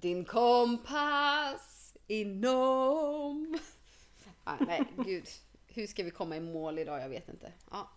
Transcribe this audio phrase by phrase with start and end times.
[0.00, 3.58] Din kompass inom...
[4.44, 5.28] Ah, nej, gud.
[5.66, 7.00] Hur ska vi komma i mål idag?
[7.00, 7.52] Jag vet inte.
[7.70, 7.90] Ja.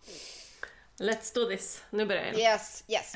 [0.98, 1.82] Let's do this.
[1.90, 2.38] Nu börjar jag.
[2.38, 3.12] Yes, yes.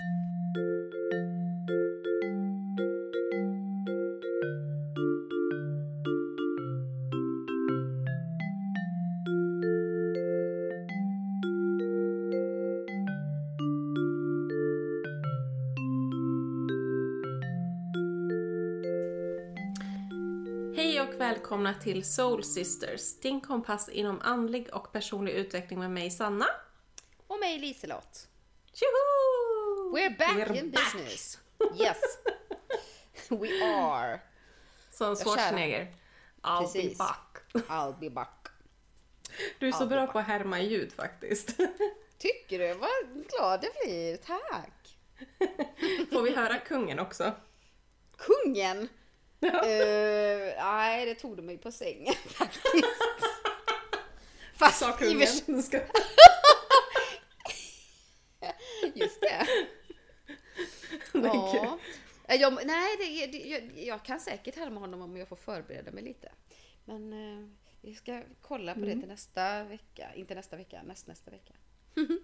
[21.60, 26.46] Välkomna till Soul Sisters, din kompass inom andlig och personlig utveckling med mig Sanna.
[27.26, 28.28] Och mig Liselott.
[28.72, 29.96] Tjoho!
[29.96, 30.92] We're back We're in back.
[30.94, 31.38] business.
[31.80, 31.96] Yes.
[33.28, 34.20] We are.
[34.90, 35.94] Som Schwarzenegger.
[36.42, 36.98] I'll Precis.
[36.98, 37.42] be back.
[37.68, 38.48] I'll be back.
[39.58, 40.12] Du är så I'll be bra back.
[40.12, 41.56] på att härma ljud faktiskt.
[42.18, 42.74] Tycker du?
[42.74, 42.90] Vad
[43.28, 44.16] glad jag blir.
[44.16, 44.98] Tack.
[46.12, 47.32] Får vi höra kungen också?
[48.16, 48.88] Kungen?
[49.42, 52.84] Eh, nej, det tog du mig på sängen faktiskt.
[54.54, 55.26] Fast Sa i och kungen.
[55.26, 55.80] för- Nu ska...
[58.94, 59.46] Just det.
[61.12, 61.78] Ja.
[62.28, 65.90] Eh, Jag, nej, det, det, jag, jag kan säkert härma honom om jag får förbereda
[65.90, 66.32] mig lite.
[66.84, 67.48] Men eh,
[67.80, 69.00] vi ska kolla på det Mm.
[69.00, 70.14] till nästa vecka.
[70.14, 71.52] Inte nästa vecka, näst nästa vecka.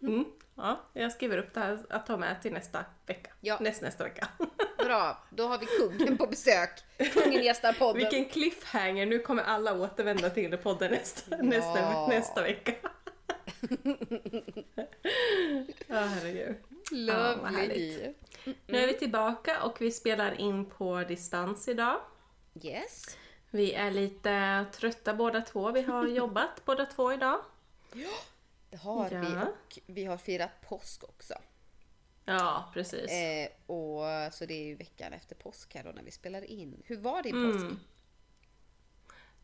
[0.03, 0.25] Mm.
[0.55, 3.31] Ja, jag skriver upp det här att ta med till nästa vecka.
[3.41, 3.59] Ja.
[3.61, 4.29] Näst, nästa vecka.
[4.87, 6.70] Bra, då har vi kungen på besök.
[7.12, 7.97] Kungen gästar podden.
[7.98, 9.06] Vilken cliffhanger!
[9.06, 12.73] Nu kommer alla återvända till podden nästa, nästa, nästa vecka.
[15.87, 16.56] Ja, herregud.
[16.91, 17.56] Ja, vad Lovely.
[17.56, 18.17] härligt.
[18.67, 22.00] Nu är vi tillbaka och vi spelar in på distans idag.
[22.62, 23.17] Yes.
[23.50, 25.71] Vi är lite trötta båda två.
[25.73, 27.41] Vi har jobbat båda två idag.
[28.71, 29.21] Det har Ja.
[29.21, 31.34] vi och vi har firat påsk också.
[32.29, 33.11] Ja, precis.
[33.11, 34.03] Eh, och,
[34.35, 36.83] så det är ju veckan efter påsk här då när vi spelar in.
[36.85, 37.53] Hur var din Mm.
[37.53, 37.81] påsk?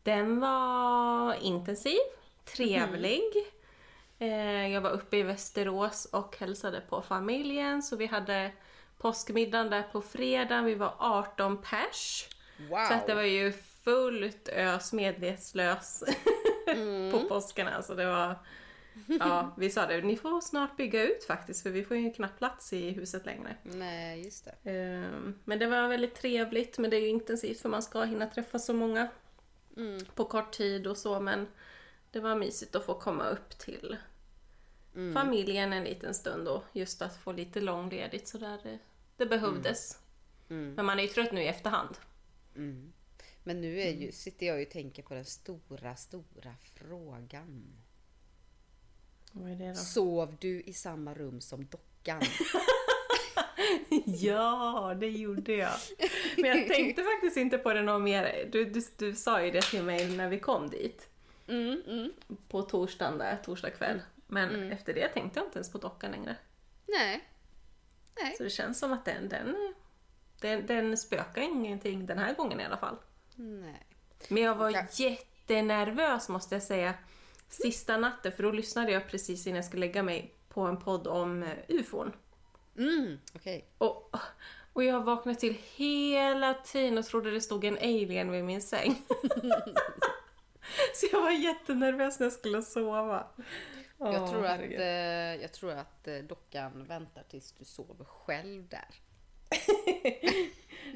[0.03, 1.99] Den var intensiv,
[2.45, 3.21] trevlig.
[4.19, 8.51] Eh, Jag var uppe i Västerås och hälsade på familjen så vi hade
[8.97, 10.61] påskmiddagen där på fredag.
[10.61, 12.27] Vi var 18 pers.
[12.69, 12.85] Wow!
[12.87, 13.51] Så att det var ju
[13.83, 16.03] fullt ös medvetslös
[17.11, 17.81] på påskarna.
[17.81, 18.35] Så det var,
[19.19, 22.37] ja, vi sa det, ni får snart bygga ut faktiskt för vi får ju knappt
[22.37, 23.55] plats i huset längre.
[23.63, 24.71] Nej, just det.
[24.71, 28.27] Ehm, Men det var väldigt trevligt, men det är ju intensivt för man ska hinna
[28.27, 29.07] träffa så många
[29.77, 30.05] Mm.
[30.15, 31.47] på kort tid och så, men
[32.11, 33.97] det var mysigt att få komma upp till
[34.95, 35.13] Mm.
[35.13, 38.79] familjen en liten stund och just att få lite långledigt så där det,
[39.17, 39.99] det behövdes.
[40.49, 40.73] Mm.
[40.73, 41.97] Men man är ju trött nu i efterhand.
[42.55, 42.93] Mm.
[43.43, 47.73] Men nu är ju, sitter jag ju och tänker på den stora, stora frågan.
[49.35, 49.75] Vad är det då?
[49.75, 52.21] Sov du i samma rum som dockan?
[54.05, 55.71] Ja, det gjorde jag.
[56.37, 58.49] Men jag tänkte faktiskt inte på det någon mer.
[58.51, 61.09] Du, du, du sa ju det till mig när vi kom dit.
[61.47, 62.11] Mm, mm.
[62.49, 64.01] På torsdagen där, torsdag kväll.
[64.27, 66.35] Men efter det tänkte jag inte ens på dockan längre.
[66.87, 67.23] Nej.
[68.21, 68.35] Nej.
[68.37, 69.73] Så det känns som att den, den,
[70.41, 72.95] den, den spökar ingenting den här gången i alla fall.
[73.35, 73.87] Nej.
[74.27, 74.83] Men jag var Ja.
[74.91, 76.93] jättenervös måste jag säga.
[77.61, 81.07] Sista natten, för då lyssnade jag precis innan jag skulle lägga mig på en podd
[81.07, 82.11] om eh, ufon.
[82.77, 83.67] Mm, okej.
[83.77, 84.15] Och,
[84.73, 88.95] och jag vaknade till hela tiden och trodde det stod en alien vid min säng.
[90.93, 93.27] Så jag var jättenervös när jag skulle sova.
[93.97, 95.43] Jag, Åh, tror att, herregud.
[95.43, 98.89] jag tror att dockan väntar tills du sover själv där.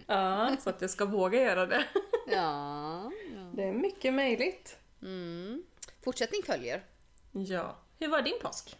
[0.07, 1.85] Ja, så att jag ska våga göra det.
[2.27, 3.11] Ja.
[3.35, 3.51] ja.
[3.53, 4.77] Det är mycket möjligt.
[5.01, 5.63] Mm.
[6.07, 6.85] Fortsättning följer.
[7.31, 7.77] Ja.
[7.99, 8.77] Hur var din påsk?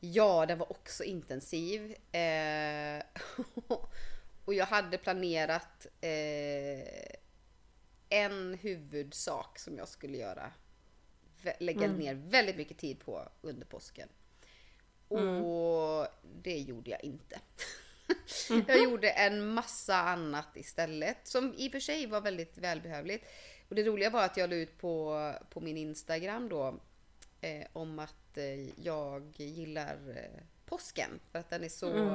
[0.00, 1.94] Ja, den var också intensiv.
[2.12, 3.02] Eh,
[4.44, 7.16] och jag hade planerat eh,
[8.08, 10.50] en huvudsak som jag skulle göra.
[11.58, 14.08] Lägga ner väldigt mycket tid på under påsken.
[15.08, 16.06] Och
[16.42, 17.40] det gjorde jag inte.
[18.68, 21.16] jag gjorde en massa annat istället.
[21.22, 23.26] Som i och för sig var väldigt välbehövligt.
[23.74, 26.74] Och det roliga var att jag la ut på, på min Instagram då
[27.40, 31.20] eh, om att eh, jag gillar eh, påsken.
[31.32, 32.08] För att den är så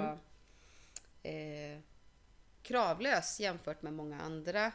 [1.23, 1.79] eh,
[2.61, 4.71] kravlös jämfört med många andra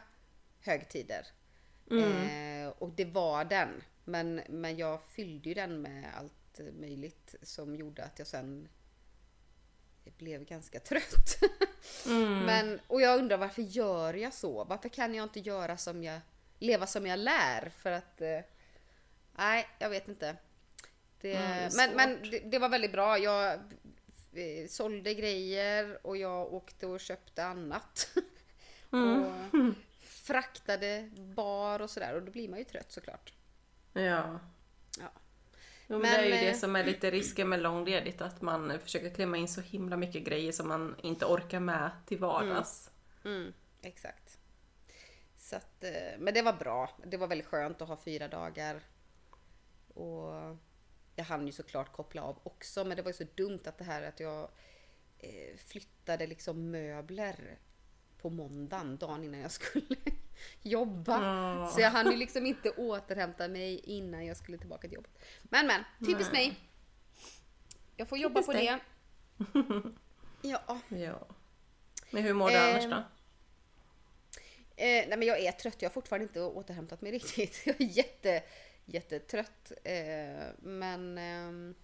[0.61, 1.27] högtider.
[1.91, 3.83] Eh, och det var den.
[4.03, 8.67] Men, men jag fyllde ju den med allt möjligt som gjorde att jag sen
[10.17, 11.39] blev ganska trött.
[12.45, 14.63] Men, och jag undrar varför gör jag så?
[14.63, 16.19] Varför kan jag inte göra som jag,
[16.59, 17.71] leva som jag lär?
[17.77, 18.39] För att, eh,
[19.31, 20.35] nej, jag vet inte.
[21.21, 23.17] Det, Mm, det men men det, det var väldigt bra.
[23.17, 23.59] Jag
[24.69, 28.09] sålde grejer och jag åkte och köpte annat.
[28.89, 29.25] och
[29.99, 33.33] fraktade bar och sådär och då blir man ju trött såklart.
[33.93, 34.39] Ja.
[34.99, 35.11] Ja.
[35.87, 38.41] Jo, men, Men, det är ju det eh, som är lite risken med långledigt, att
[38.41, 42.89] man försöker klämma in så himla mycket grejer som man inte orkar med till vardags.
[43.25, 44.24] Mm, exakt.
[45.45, 46.89] Så att, eh, men det var bra.
[47.05, 48.81] Det var väldigt skönt att ha fyra dagar.
[49.93, 50.57] Och
[51.15, 53.83] jag hann ju såklart koppla av också, men det var ju så dumt att det
[53.83, 54.49] här att jag
[55.17, 57.59] eh, flyttade liksom möbler
[58.21, 59.95] på måndagen, dagen innan jag skulle
[60.61, 61.23] jobba.
[61.23, 61.67] Ja.
[61.67, 65.11] Så jag hann ju liksom inte återhämta mig innan jag skulle tillbaka till jobbet.
[65.43, 66.59] Men men, typiskt mig.
[67.95, 68.81] Jag får jobba på Typiskt
[69.37, 69.91] det.
[70.49, 70.79] Ja.
[70.89, 71.27] Ja.
[72.11, 73.14] Men hur mår du Eh, annars då?
[74.75, 77.61] Eh, nej men jag är trött, jag har fortfarande inte återhämtat mig riktigt.
[77.65, 78.43] Jag är jätte,
[78.85, 79.71] jättetrött.
[79.83, 81.75] Eh, men, ehm,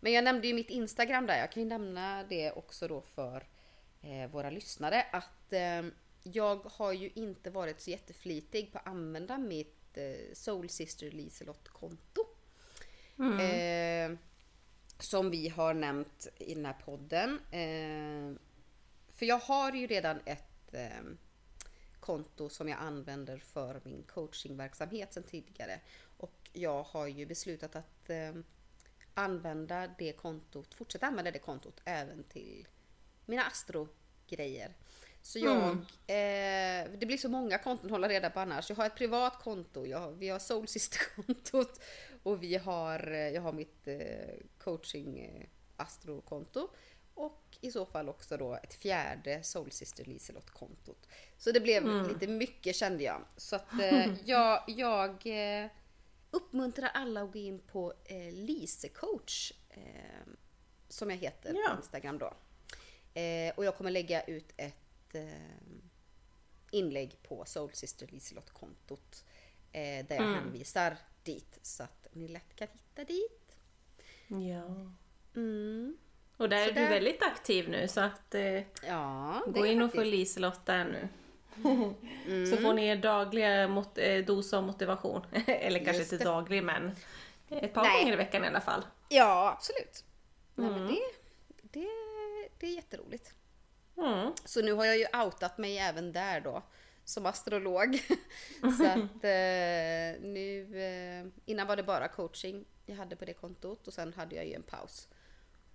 [0.00, 3.46] men jag nämnde ju mitt Instagram där, jag kan ju nämna det också då för
[4.02, 5.06] eh, våra lyssnare.
[5.12, 5.82] Att eh,
[6.22, 12.26] jag har ju inte varit så jätteflitig på att använda mitt eh, Soul Sister Liselott-konto.
[13.18, 14.18] Eh,
[14.98, 17.38] som vi har nämnt i den här podden.
[17.50, 18.38] Eh,
[19.14, 21.02] för jag har ju redan ett eh,
[22.02, 25.80] konto som jag använder för min coachingverksamhet sedan tidigare.
[26.16, 28.32] Och jag har ju beslutat att eh,
[29.14, 32.68] använda det kontot, fortsätta använda det kontot även till
[33.26, 34.74] mina astrogrejer.
[35.22, 35.70] Så jag,
[36.06, 38.70] eh, det blir så många konton att hålla reda på annars.
[38.70, 41.80] Jag har ett privat konto, jag, vi har Soul Sister-kontot
[42.22, 45.46] och vi har, eh, jag har mitt eh, coaching eh,
[45.76, 46.68] astrokonto.
[47.14, 51.08] Och i så fall också då ett fjärde Soul Sister Liselott-kontot.
[51.38, 53.24] Så det blev lite mycket kände jag.
[53.36, 55.70] Så att eh, jag, jag eh,
[56.30, 59.80] uppmuntrar alla att gå in på eh, Lisecoach eh,
[60.88, 61.70] som jag heter Ja.
[61.70, 62.34] på Instagram då.
[63.20, 65.28] Eh, och jag kommer lägga ut ett eh,
[66.70, 69.24] inlägg på Soul Sister Liselott-kontot
[69.72, 73.56] eh, där jag hänvisar dit så att ni lätt kan hitta dit.
[74.28, 74.92] Ja.
[75.36, 75.96] Mm.
[76.42, 79.82] Och där Så är du där- väldigt aktiv nu så att eh, Ja, gå in
[79.82, 81.08] och följ Liselott där nu.
[82.50, 85.26] Så får ni er dagliga mot, eh, dos av motivation.
[85.46, 86.30] Eller kanske Just inte det.
[86.30, 86.96] daglig men
[87.48, 88.00] ett par Nej.
[88.00, 88.84] gånger i veckan i alla fall.
[89.08, 90.04] Ja, absolut.
[90.54, 90.82] Nej, Mm.
[90.84, 91.00] men det,
[91.80, 91.88] det,
[92.58, 93.34] det är jätteroligt.
[93.96, 94.32] Mm.
[94.44, 96.62] Så nu har jag ju outat mig även där då
[97.04, 97.94] som astrolog.
[98.78, 103.86] så att eh, nu, eh, innan var det bara coaching jag hade på det kontot
[103.88, 105.08] och sen hade jag ju en paus.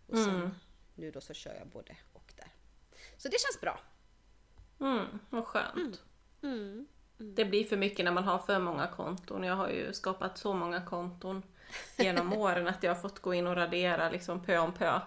[0.08, 0.50] Och sen, Mm.
[0.96, 2.48] nu då så kör jag både och där.
[3.18, 3.80] Så det känns bra.
[4.80, 6.04] Mm, vad skönt.
[6.44, 6.88] Mm.
[7.18, 9.44] Det blir för mycket när man har för många konton.
[9.44, 11.44] Jag har ju skapat så många konton
[11.98, 15.00] genom åren att jag har fått gå in och radera liksom pö om pö.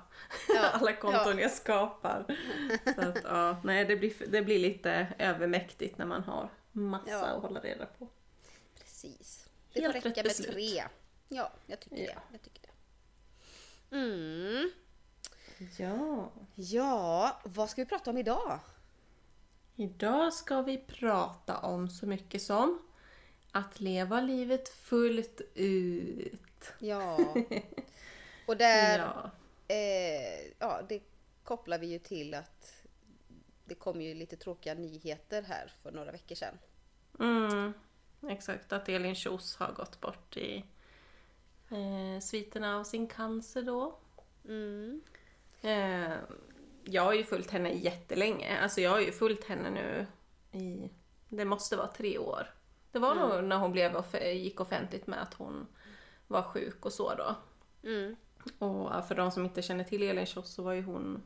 [0.72, 2.36] Alla konton jag skapar.
[2.94, 7.24] Så att, ja, nej, det, blir, det blir lite övermäktigt när man har massa Ja.
[7.26, 8.08] att hålla reda på.
[8.78, 9.48] Precis.
[9.72, 10.50] Det Helt får räcka med beslut.
[10.52, 10.84] tre.
[11.28, 12.04] Ja, jag tycker Ja.
[12.06, 12.18] det.
[12.32, 13.96] Jag tycker det.
[13.96, 14.70] Mm.
[15.78, 16.30] Ja.
[16.54, 18.60] Ja, vad ska vi prata om idag?
[19.76, 22.78] Idag ska vi prata om så mycket som
[23.52, 26.72] att leva livet fullt ut.
[26.78, 27.18] Ja.
[28.46, 29.30] Och där, Ja.
[29.74, 31.02] eh, ja, det
[31.44, 32.74] kopplar vi ju till att
[33.64, 36.58] det kom ju lite tråkiga nyheter här för några veckor sedan.
[37.20, 37.72] Mm,
[38.28, 40.64] exakt, att Elin Kjos har gått bort i
[41.70, 43.98] eh, sviterna av sin cancer då.
[44.44, 45.00] Mm.
[45.62, 46.12] Eh,
[46.84, 48.58] jag har ju följt henne jättelänge.
[48.62, 50.06] Alltså jag har ju följt henne nu
[50.58, 50.90] i,
[51.28, 52.54] det måste vara tre år.
[52.92, 55.66] Det var nog när hon blev, off- gick offentligt med att hon
[56.26, 57.34] var sjuk och så då.
[57.88, 58.16] Mm.
[58.58, 61.22] Och för de som inte känner till Elin Kjos så var ju hon,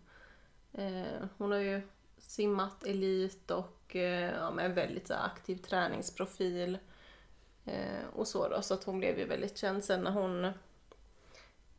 [0.73, 1.81] eh, hon har ju
[2.19, 6.79] simmat elit och eh, ja, med en väldigt så här, aktiv träningsprofil.
[7.65, 10.51] Eh, och så då, så att hon blev ju väldigt känd sen när hon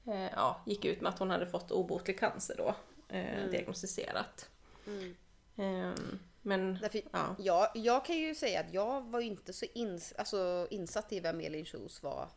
[0.07, 2.75] eh, ja, gick ut med att hon hade fått obotlig cancer då,
[3.15, 4.49] eh, diagnostiserat.
[4.87, 5.15] Mm.
[5.57, 9.65] Ehm, men Därför, ja, jag, jag kan ju säga att jag var ju inte så
[9.73, 12.29] ins, alltså, insatt i vem Elin Kjos var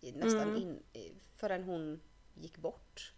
[0.00, 0.56] nästan Mm.
[0.56, 0.82] in,
[1.36, 2.00] förrän hon
[2.34, 3.12] gick bort.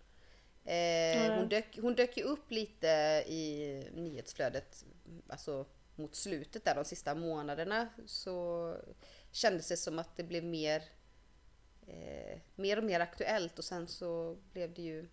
[0.65, 2.89] Eh, hon, dök, hon dök ju upp lite
[3.27, 4.85] i nyhetsflödet
[5.29, 8.77] alltså, mot slutet där de sista månaderna så
[9.33, 10.83] kändes det som att det blev mer
[11.87, 15.09] eh, mer och mer aktuellt och sen så blev det ju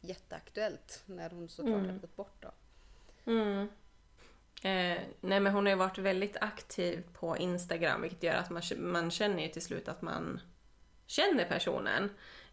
[0.00, 2.50] jätteaktuellt när hon såklart hade gått bort då.
[3.32, 3.68] Mm.
[4.62, 8.62] Eh, nej men hon har ju varit väldigt aktiv på Instagram vilket gör att man,
[8.78, 10.40] man känner ju till slut att man
[11.06, 12.10] känner personen.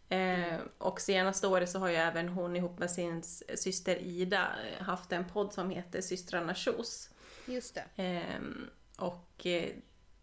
[0.08, 3.22] Eh, och senaste året så har ju även hon ihop med sin
[3.54, 7.10] syster Ida eh, haft en podd som heter Systrarna Kjos.
[7.46, 7.84] Just det.
[7.96, 9.70] Ehm, och eh,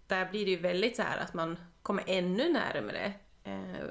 [0.07, 3.13] där blir det ju väldigt så här att man kommer ännu närmare
[3.43, 3.89] eh,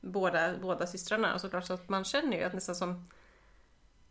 [0.00, 3.06] båda, båda systrarna och såklart så att man känner ju att nästan som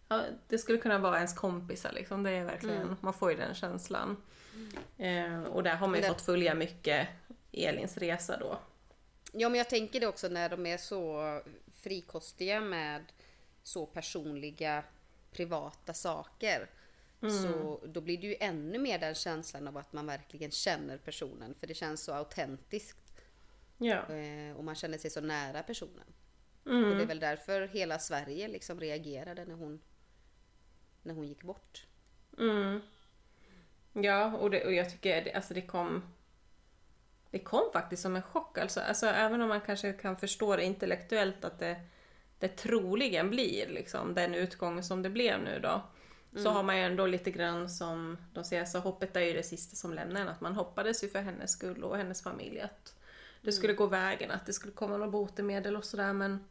[0.07, 2.23] ja, det skulle kunna vara ens kompisar liksom.
[2.23, 2.95] Det är verkligen, Mm.
[3.01, 4.17] man får ju den känslan.
[4.97, 7.07] Eh, och där har man ju Det- fått följa mycket
[7.51, 8.59] Elins resa då.
[9.33, 11.41] Ja, men jag tänker det också när de är så
[11.73, 13.03] frikostiga med
[13.63, 14.83] så personliga,
[15.31, 16.69] privata saker.
[17.21, 21.55] Så då blir det ju ännu mer den känslan av att man verkligen känner personen.
[21.59, 23.13] För det känns så autentiskt.
[23.77, 24.13] Ja.
[24.15, 26.13] Eh, och man känner sig så nära personen.
[26.65, 26.89] Mm.
[26.89, 29.81] Och det är väl därför hela Sverige liksom reagerade när hon,
[31.03, 31.85] när hon gick bort.
[32.37, 32.81] Mm.
[33.93, 36.03] Ja, och, det, och jag tycker det, alltså det kom
[37.31, 38.57] det kom faktiskt som en chock.
[38.57, 41.81] Alltså, alltså, även om man kanske kan förstå det intellektuellt att det,
[42.39, 45.81] det troligen blir liksom, den utgången som det blev nu då.
[46.35, 49.43] Så har man ju ändå lite grann som de säger, så hoppet är ju det
[49.43, 50.29] sista som lämnar en.
[50.29, 52.95] Att man hoppades ju för hennes skull och hennes familj att
[53.41, 56.43] det skulle gå vägen, att det skulle komma något botemedel och sådär men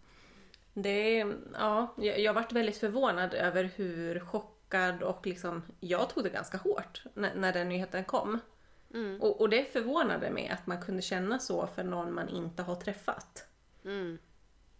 [0.74, 6.30] det, ja, jag, jag varit väldigt förvånad över hur chockad och liksom, jag tog det
[6.30, 8.40] ganska hårt när, när den nyheten kom.
[8.94, 9.20] Mm.
[9.20, 12.74] Och, och det förvånade mig att man kunde känna så för någon man inte har
[12.74, 13.46] träffat.
[13.84, 14.18] Mm.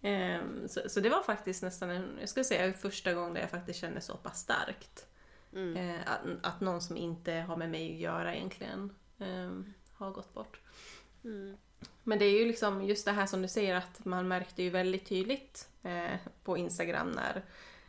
[0.06, 3.50] Ehm, så, så det var faktiskt nästan en, jag skulle säga första gången där jag
[3.50, 5.06] faktiskt kände så pass starkt.
[5.52, 5.76] Mm.
[5.76, 10.34] Eh, att, att någon som inte har med mig att göra egentligen ehm, har gått
[10.34, 10.60] bort.
[11.24, 11.56] Mm.
[12.02, 14.70] Men det är ju liksom just det här som du säger att man märkte ju
[14.70, 17.44] väldigt tydligt eh, på Instagram när,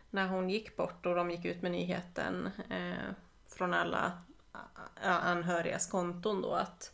[0.09, 3.13] när hon gick bort och de gick ut med nyheten eh,
[3.47, 4.21] från alla
[5.03, 6.93] anhörigas konton då att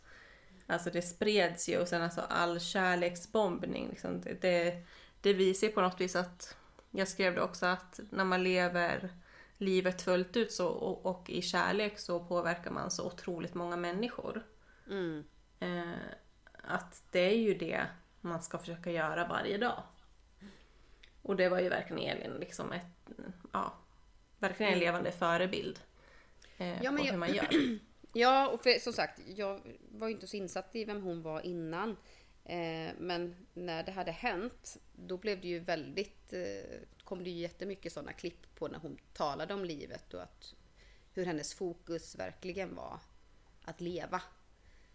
[0.66, 4.82] alltså det spreds ju och sen alltså all kärleksbombning liksom, det, det,
[5.24, 6.56] det visar på något vis att
[6.90, 9.10] jag skrev det också att när man lever
[9.58, 14.42] livet fullt ut så, och, och i kärlek så påverkar man så otroligt många människor.
[14.90, 15.24] Mm.
[15.60, 15.92] Eh,
[16.62, 17.86] att det är ju det
[18.20, 19.82] man ska försöka göra varje dag.
[21.22, 23.10] Och det var ju verkligen Elin liksom ett,
[23.52, 23.72] ja,
[24.38, 25.80] verkligen en levande förebild.
[26.56, 27.48] Eh, Ja, på jag- hur man gör.
[28.16, 31.40] Ja, och för, som sagt, jag var ju inte så insatt i vem hon var
[31.40, 31.96] innan.
[32.44, 37.40] Eh, men när det hade hänt, då blev det ju väldigt, eh, kom det ju
[37.40, 40.54] jättemycket sådana klipp på när hon talade om livet och att,
[41.12, 43.00] hur hennes fokus verkligen var
[43.64, 44.22] att leva.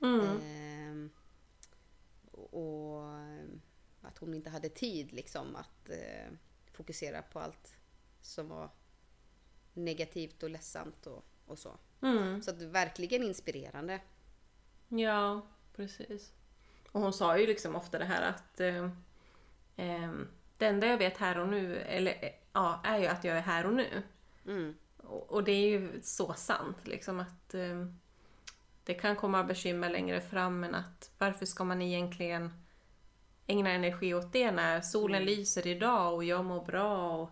[0.01, 0.25] Mm.
[0.25, 1.11] Eh,
[2.33, 3.03] och
[4.01, 6.31] att hon inte hade tid liksom att eh,
[6.71, 7.75] fokusera på allt
[8.21, 8.69] som var
[9.73, 11.77] negativt och ledsamt och, och så.
[12.01, 12.41] Mm.
[12.41, 14.01] Så att verkligen inspirerande.
[14.87, 16.33] Ja, precis.
[16.91, 18.83] Och hon sa ju liksom ofta det här att eh,
[19.75, 20.11] eh,
[20.57, 23.41] det enda jag vet här och nu, eller eh, ja, är ju att jag är
[23.41, 24.03] här och nu.
[24.45, 24.75] Mm.
[24.97, 27.85] Och, och det är ju så sant liksom att eh,
[28.83, 32.53] det kan komma bekymmer längre fram men att varför ska man egentligen
[33.47, 37.29] ägna energi åt det när solen lyser idag och jag mår bra och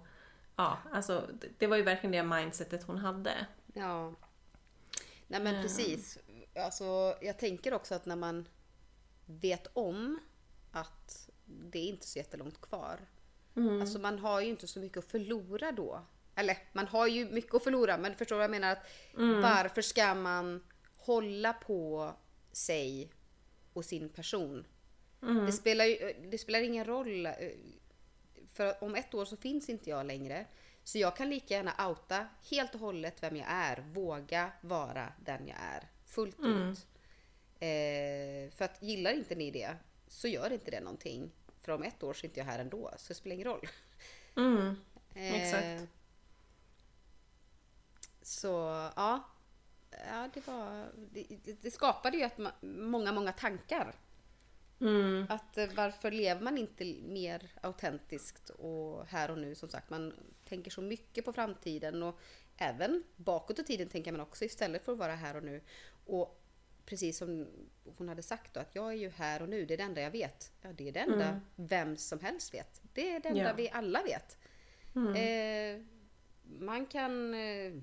[0.56, 3.48] ja, alltså det, det var ju verkligen det mindsetet hon hade.
[3.74, 4.14] Ja.
[5.28, 6.20] Nej men precis.
[6.56, 8.48] Alltså, jag tänker också att när man
[9.28, 10.20] vet om
[10.72, 13.00] att det är inte så jättelångt kvar.
[13.82, 16.02] Alltså man har ju inte så mycket att förlora då.
[16.36, 18.72] Eller man har ju mycket att förlora men förstår du vad jag menar?
[18.72, 18.84] Att
[19.42, 20.64] Varför ska man
[20.98, 22.14] hålla på
[22.52, 23.12] sig
[23.74, 24.66] och sin person?
[25.46, 27.26] Det, spelar ju, det spelar ingen roll.
[27.26, 27.34] eh,
[28.54, 30.46] För om ett år så finns inte jag längre.
[30.84, 33.82] Så jag kan lika gärna outa helt och hållet vem jag är.
[33.94, 35.90] Våga vara den jag är.
[36.06, 36.40] Fullt
[36.72, 36.88] ut.
[37.60, 39.76] Eh, för att gillar inte ni det
[40.08, 41.32] så gör inte det någonting.
[41.62, 42.92] För om ett år så är inte jag här ändå.
[42.98, 43.68] Så det spelar ingen roll.
[44.36, 44.76] Mm.
[45.16, 45.92] Eh, Exakt.
[48.22, 48.48] Så
[48.96, 49.24] ja.
[50.08, 50.88] Ja, det var...
[51.12, 51.26] Det,
[51.62, 53.96] det- skapade ju att ma- många, många tankar.
[54.80, 55.26] Mm.
[55.30, 59.90] Att eh, varför lever man inte mer autentiskt och här och nu som sagt.
[59.90, 60.14] Man
[60.46, 62.20] tänker så mycket på framtiden och
[62.58, 65.62] även bakåt i tiden tänker man också istället för att vara här och nu.
[66.06, 66.44] Och
[66.88, 67.48] precis som
[67.98, 70.01] hon hade sagt då att jag är ju här och nu, det är det enda
[70.01, 70.51] jag vet.
[70.62, 72.82] Ja, det är det enda vem som helst vet.
[72.94, 73.53] Det är det enda Ja.
[73.53, 74.38] vi alla vet.
[74.96, 75.82] Eh,
[76.60, 77.74] man kan eh,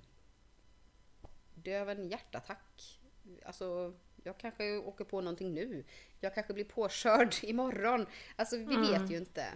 [1.54, 3.00] dö av en hjärtattack.
[3.44, 3.94] Alltså,
[4.24, 5.84] jag kanske åker på någonting nu.
[6.20, 8.06] Jag kanske blir påkörd imorgon.
[8.36, 9.46] Alltså, vi vet ju inte.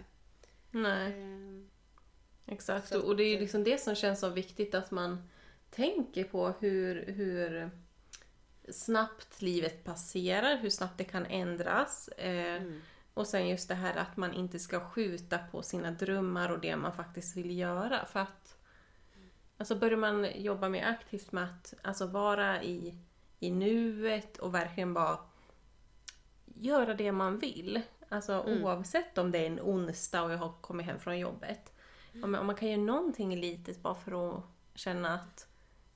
[0.71, 1.11] Nej.
[1.11, 1.65] Eh,
[2.53, 5.29] Exakt, och det är ju att- liksom det som känns så viktigt att man
[5.69, 7.69] tänker på hur, hur
[8.73, 12.07] snabbt livet passerar, hur snabbt det kan ändras.
[12.07, 12.61] Eh,
[13.13, 16.75] Och sen just det här att man inte ska skjuta på sina drömmar och det
[16.75, 18.05] man faktiskt vill göra.
[18.05, 18.55] För att
[19.57, 22.97] Alltså börjar man jobba mer aktivt med att alltså vara i,
[23.39, 25.17] i nuet och verkligen bara
[26.45, 27.81] göra det man vill.
[28.09, 31.73] Alltså oavsett om det är en onsdag och jag har kommit hem från jobbet.
[32.23, 34.43] Om, om man kan göra någonting litet bara för att
[34.75, 35.47] känna att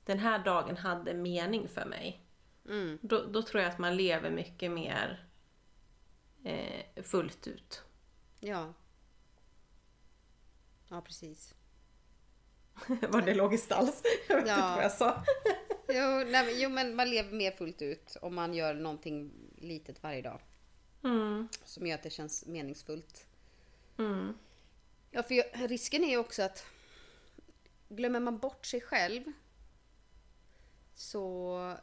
[0.04, 2.23] den här dagen hade mening för mig.
[2.68, 2.98] Mm.
[3.02, 5.28] Då, då tror jag att man lever mycket mer
[6.44, 7.82] eh, fullt ut.
[8.40, 8.72] Ja.
[10.88, 11.54] Ja, precis.
[13.08, 14.02] Var det logiskt alls?
[14.28, 14.54] Jag vet Ja.
[14.54, 15.24] inte vad jag sa.
[15.88, 20.02] Jo, nej, men, jo, men man lever mer fullt ut om man gör någonting litet
[20.02, 20.40] varje dag.
[21.04, 21.48] Mm.
[21.64, 23.26] Som gör att det känns meningsfullt.
[23.98, 24.34] Mm.
[25.10, 26.66] Ja, för jag, risken är ju också att
[27.88, 29.24] glömmer man bort sig själv
[30.94, 31.76] så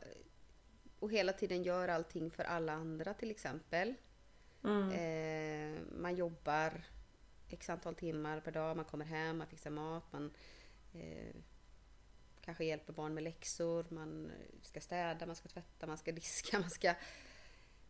[1.02, 3.94] och hela tiden gör allting för alla andra till exempel.
[4.64, 4.92] Mm.
[4.92, 6.84] Eh, man jobbar
[7.50, 10.32] x antal timmar per dag, man kommer hem, man fixar mat, man
[10.94, 11.36] eh,
[12.42, 14.32] kanske hjälper barn med läxor, man
[14.62, 16.94] ska städa, man ska tvätta, man ska diska, man ska...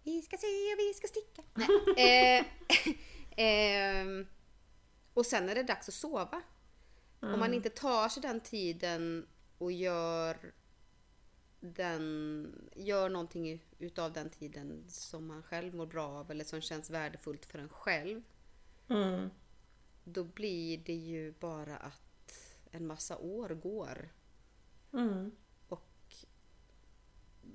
[0.03, 1.43] Vi ska se och vi ska sticka.
[1.95, 2.43] Nej.
[3.37, 4.27] Eh, ehm,
[5.13, 6.41] och sen är det dags att sova.
[7.19, 9.27] Om man inte tar sig den tiden
[9.57, 10.53] och gör
[11.61, 16.89] den, gör någonting utav den tiden som man själv mår bra av eller som känns
[16.89, 18.21] värdefullt för en själv.
[18.87, 19.29] Mm.
[20.03, 22.33] Då blir det ju bara att
[22.71, 24.09] en massa år går
[24.93, 25.31] Mm.
[25.67, 26.15] och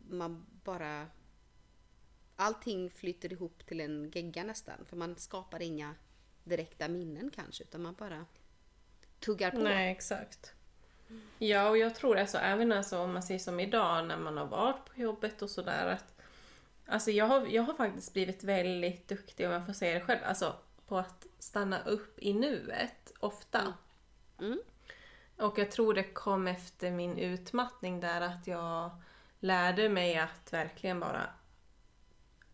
[0.09, 1.09] man bara...
[2.39, 4.85] Allting flyter ihop till en gegga nästan.
[4.87, 5.95] För man skapar inga
[6.45, 8.27] direkta minnen kanske utan man bara
[9.21, 9.59] tuggar på.
[9.59, 10.56] Nej, exakt.
[11.39, 14.47] Ja, och jag tror alltså även alltså, om man säger som idag när man har
[14.47, 16.17] varit på jobbet och sådär att
[16.89, 20.21] Alltså jag har, jag har faktiskt blivit väldigt duktig, om jag får säga det själv,
[20.25, 23.75] alltså på att stanna upp i nuet ofta.
[24.41, 24.61] Mm.
[25.37, 28.91] Och jag tror det kom efter min utmattning där att jag
[29.41, 31.31] lärde mig att verkligen bara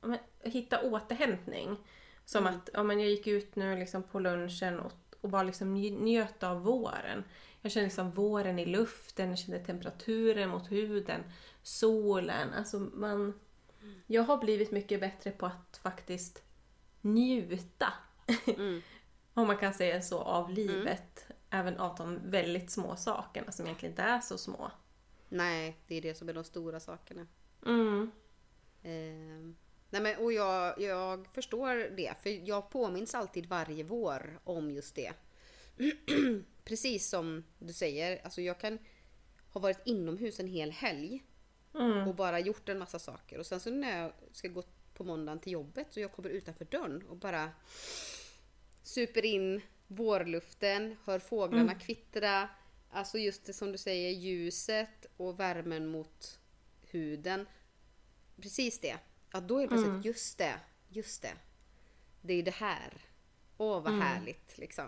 [0.01, 1.77] men, hitta återhämtning.
[2.25, 5.77] Som att ja, men jag gick ut nu liksom på lunchen och, och bara liksom
[5.77, 7.25] nj- njöt av våren.
[7.61, 11.21] Jag kände liksom våren i luften, jag kände temperaturen mot huden,
[11.63, 12.53] solen.
[12.55, 13.41] Alltså man,
[14.07, 16.43] jag har blivit mycket bättre på att faktiskt
[17.01, 17.93] njuta.
[18.47, 18.83] Mm.
[19.35, 21.27] Om man kan säga så, av livet.
[21.51, 24.71] Även av de väldigt små sakerna som egentligen inte är så små.
[25.29, 27.27] Nej, det är det som är de stora sakerna.
[27.67, 28.11] Mm.
[28.83, 29.55] Eh,
[29.93, 34.95] nej men, och jag, jag förstår det, för jag påminns alltid varje vår om just
[34.95, 35.13] det.
[36.65, 38.79] Precis som du säger, alltså jag kan
[39.53, 41.23] ha varit inomhus en hel helg
[41.75, 42.09] Mm.
[42.09, 43.39] och bara gjort en massa saker.
[43.39, 44.63] Och sen så när jag ska gå
[44.95, 47.51] på måndagen till jobbet och jag kommer utanför dörren och bara
[48.83, 52.49] super in vårluften, hör fåglarna kvittra.
[52.91, 56.39] Alltså just det som du säger, ljuset och värmen mot
[56.81, 57.47] huden.
[58.37, 58.99] Precis det.
[59.33, 60.55] Att då är det plötsligt, just det,
[60.89, 61.35] just det.
[62.21, 62.93] Det är det här.
[63.57, 64.87] Åh vad härligt liksom.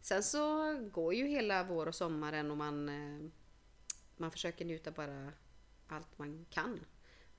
[0.00, 3.30] Sen så går ju hela vår och sommaren och man, eh,
[4.16, 5.32] man försöker njuta bara
[5.88, 6.80] allt man kan.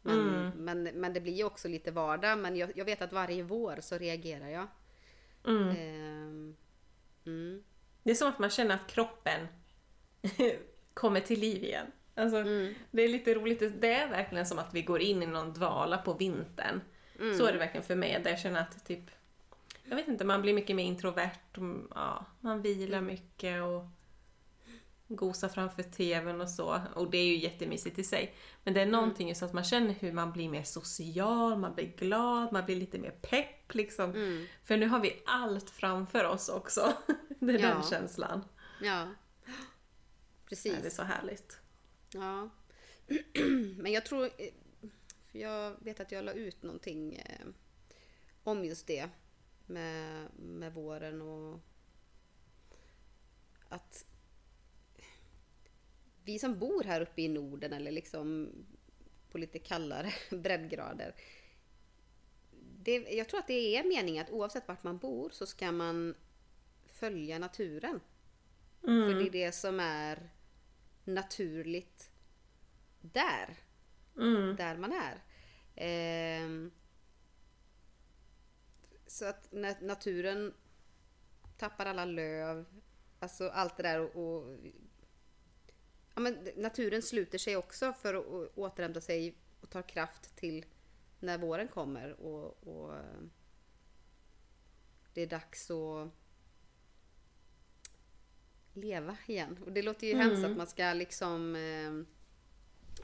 [0.02, 2.38] Men, men, men det blir ju också lite vardag.
[2.38, 4.68] Men jag, jag vet att varje vår så reagerar jag.
[5.46, 6.56] Mm.
[7.26, 7.63] Mm.
[8.04, 9.48] Det är som att man känner att kroppen
[10.94, 11.91] kommer till liv igen.
[12.15, 12.43] Alltså,
[12.91, 13.82] Det är lite roligt.
[13.82, 16.82] Det är verkligen som att vi går in i någon dvala på vintern.
[17.38, 18.21] Så är det verkligen för mig.
[18.23, 19.04] Där jag känner att typ,
[19.84, 21.58] jag vet inte, man blir mycket mer introvert.
[21.58, 23.86] Och, ja, man vilar mycket och
[25.08, 26.82] gosar framför tvn och så.
[26.95, 28.36] Och det är ju jättemysigt i sig.
[28.63, 31.95] Men det är någonting just att man känner hur man blir mer social, man blir
[31.97, 34.13] glad, man blir lite mer pepp liksom.
[34.63, 36.93] För nu har vi allt framför oss också.
[37.39, 37.67] det är Ja.
[37.67, 38.43] den känslan.
[38.82, 39.08] Ja.
[39.45, 40.95] Det är Precis.
[40.95, 41.60] så härligt.
[42.15, 42.49] Ja.
[43.78, 44.30] Men jag tror...
[45.32, 47.47] För jag vet att jag la ut någonting eh,
[48.43, 49.10] om just det.
[49.65, 51.60] Med, med våren och...
[53.69, 54.06] Att...
[56.23, 58.51] Vi som bor här uppe i Norden eller liksom
[59.32, 61.15] på lite kallare breddgrader.
[62.78, 66.15] Det, jag tror att det är meningen att oavsett vart man bor så ska man
[66.86, 67.99] följa naturen.
[68.82, 70.30] För det är det som är
[71.06, 72.12] naturligt
[73.02, 73.56] där.
[74.18, 74.56] Mm.
[74.56, 75.24] Där man är.
[75.76, 76.72] Ehm,
[79.08, 80.54] så att när naturen
[81.58, 82.65] tappar alla löv,
[83.20, 84.58] alltså allt det där och, och
[86.15, 90.65] ja, men naturen sluter sig också för att återhämta sig och tar kraft till
[91.20, 93.22] när våren kommer och, och eh,
[95.13, 96.10] det är dags att
[98.77, 99.57] leva igen.
[99.65, 102.05] Och det låter ju hemskt att man ska liksom eh,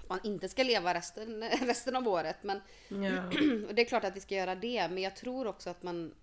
[0.07, 2.38] man inte ska leva resten, resten av året.
[2.41, 3.27] Men Ja.
[3.67, 6.13] och det är klart att vi ska göra det, men jag tror också att man...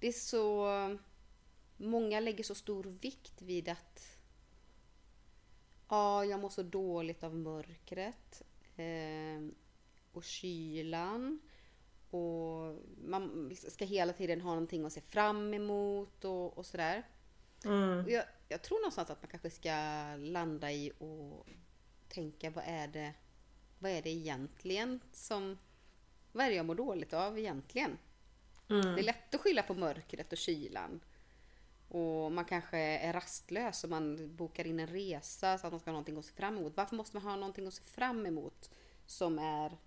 [0.00, 0.68] Det är så...
[1.76, 4.18] Många lägger så stor vikt vid att...
[5.88, 8.42] Ja, jag mår så dåligt av mörkret.
[8.76, 9.48] Eh,
[10.12, 11.40] och kylan.
[12.10, 17.02] Och man ska hela tiden ha någonting att se fram emot och, och sådär.
[17.64, 18.08] Mm.
[18.08, 19.74] Jag, jag tror någonstans att man kanske ska
[20.18, 21.46] landa i och
[22.08, 23.12] tänka vad är det,
[23.78, 25.58] vad är det egentligen som,
[26.32, 27.98] vad är det jag mår dåligt av egentligen?
[28.68, 28.94] Mm.
[28.94, 31.00] Det är lätt att skylla på mörkret och kylan.
[31.88, 35.90] Och man kanske är rastlös och man bokar in en resa så att man ska
[35.90, 36.76] ha någonting att se fram emot.
[36.76, 38.70] Varför måste man ha någonting att se fram emot
[39.06, 39.78] som är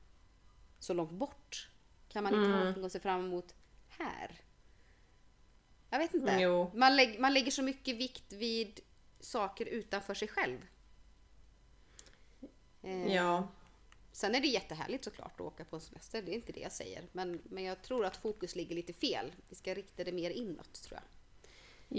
[0.80, 1.70] så långt bort?
[2.08, 3.56] Kan man inte ha någonting att se fram emot
[3.88, 4.45] här?
[5.96, 6.38] Jag vet inte.
[6.40, 6.72] Jo.
[6.74, 8.80] Man, lägg, man lägger så mycket vikt vid
[9.20, 10.58] saker utanför sig själv.
[12.84, 13.48] Eh, Ja.
[14.12, 16.72] Sen är det jättehärligt såklart att åka på en semester, det är inte det jag
[16.72, 17.04] säger.
[17.12, 19.32] Men, men jag tror att fokus ligger lite fel.
[19.50, 21.04] Vi ska rikta det mer inåt tror jag.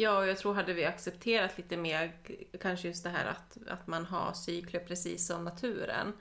[0.00, 2.16] Ja, och jag tror hade vi accepterat lite mer
[2.60, 6.12] kanske just det här att, att man har cykler precis som naturen.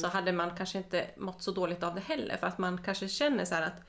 [0.00, 2.36] Så hade man kanske inte mått så dåligt av det heller.
[2.36, 3.82] För att man kanske känner så här att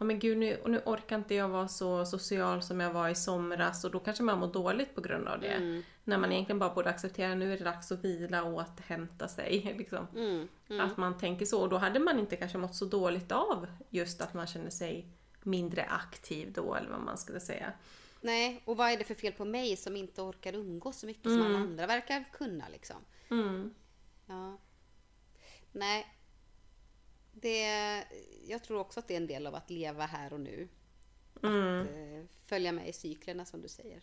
[0.00, 3.14] Ja men gud nu, nu orkar inte jag vara så social som jag var i
[3.14, 5.82] somras och då kanske man mår dåligt på grund av det.
[6.04, 9.74] När man egentligen bara borde acceptera nu är det dags att vila och återhämta sig.
[9.78, 10.06] Liksom.
[10.80, 11.60] Att man tänker så.
[11.60, 15.06] Och då hade man inte kanske mått så dåligt av just att man känner sig
[15.42, 17.72] mindre aktiv då eller vad man skulle säga.
[18.20, 21.24] Nej, och vad är det för fel på mig som inte orkar umgås så mycket
[21.24, 22.96] som alla andra verkar kunna liksom?
[23.30, 23.74] Mm.
[24.26, 24.58] Ja.
[25.72, 26.06] Nej.
[27.32, 28.04] Det,
[28.46, 30.68] jag tror också att det är en del av att leva här och nu.
[31.42, 31.80] Mm.
[31.80, 34.02] Att eh, följa med i cyklerna som du säger.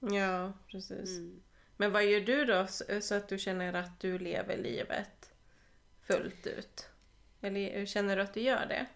[0.00, 1.18] Ja, precis.
[1.18, 1.42] Mm.
[1.76, 5.30] Men vad gör du då så så att du känner att du lever livet
[6.00, 6.88] fullt ut?
[7.40, 8.86] Eller känner du att du gör det?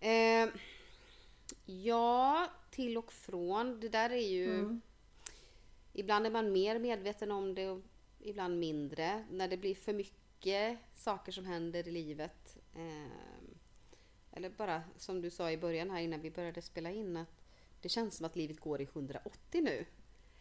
[0.00, 0.48] Eh,
[1.66, 3.80] ja, till och från.
[3.80, 4.54] Det där är ju...
[4.54, 4.80] Mm.
[5.92, 7.82] Ibland är man mer medveten om det och
[8.20, 9.24] ibland mindre.
[9.30, 12.57] När det blir för mycket saker som händer i livet.
[12.74, 13.12] Eh,
[14.32, 17.44] eller bara som du sa i början här innan vi började spela in att
[17.80, 19.86] det känns som att livet går i 180 nu.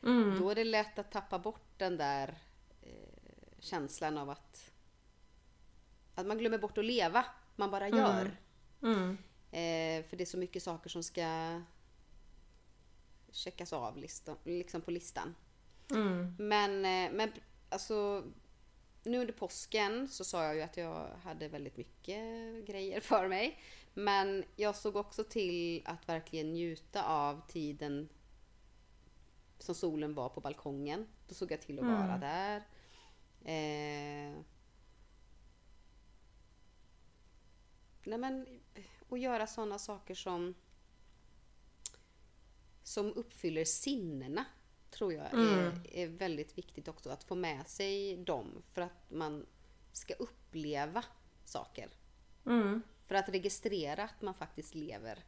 [0.03, 0.39] Mm.
[0.39, 2.37] Då är det lätt att tappa bort den där
[2.81, 4.71] eh, känslan av att,
[6.15, 7.25] att man glömmer bort att leva.
[7.55, 8.37] Man bara gör.
[8.81, 9.17] Mm.
[9.51, 11.61] Eh, för det är så mycket saker som ska
[13.31, 15.35] checkas av listan, liksom på listan.
[15.91, 16.35] Mm.
[16.39, 17.31] Men, eh, men
[17.69, 18.23] alltså,
[19.07, 22.23] nu under påsken så sa jag ju att jag hade väldigt mycket
[22.65, 23.59] grejer för mig.
[23.93, 28.09] Men jag såg också till att verkligen njuta av tiden
[29.59, 31.07] som solen var på balkongen.
[31.27, 32.57] Då såg jag till att vara där.
[33.41, 34.39] Eh,
[38.03, 38.61] nej men,
[39.09, 40.55] och göra sådana saker som
[42.83, 44.45] som uppfyller sinnena
[44.91, 49.45] tror jag är, är väldigt viktigt också att få med sig dem för att man
[49.91, 51.03] ska uppleva
[51.45, 51.89] saker.
[52.45, 52.81] Mm.
[53.07, 55.23] För att registrera att man faktiskt lever.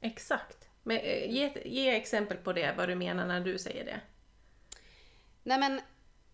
[0.00, 0.68] Exakt.
[0.82, 4.00] Men, eh, ge, ge exempel på det, vad du menar när du säger det.
[5.42, 5.78] Nej men,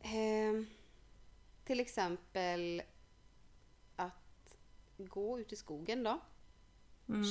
[0.01, 0.67] eh,
[1.65, 2.83] till exempel
[3.97, 4.59] att
[4.97, 6.21] gå ut i skogen då.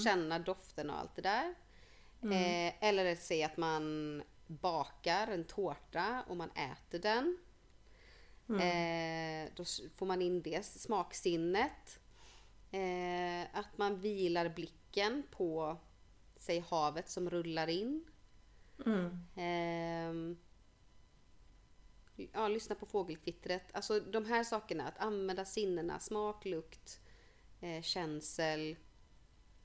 [0.04, 1.56] Känna doften och allt det där.
[2.22, 7.38] Eh, eller säga att man bakar en tårta och man äter den.
[8.50, 9.64] Eh, då
[9.96, 12.00] får man in det smaksinnet.
[12.72, 15.78] Eh, att man vilar blicken på,
[16.36, 18.06] säg havet som rullar in.
[18.86, 19.20] Mm.
[19.36, 20.38] Ehm,
[22.34, 23.76] ja, lyssna på fågelkvittret.
[23.76, 27.00] Alltså de här sakerna, att använda sinnena, smak, lukt,
[27.62, 28.76] eh, känsel.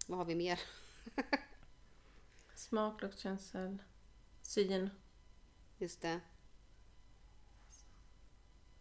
[0.06, 0.60] Vad har vi mer?
[2.54, 3.82] Smak, lukt, känsel,
[4.44, 4.90] syn.
[5.78, 6.20] Just det.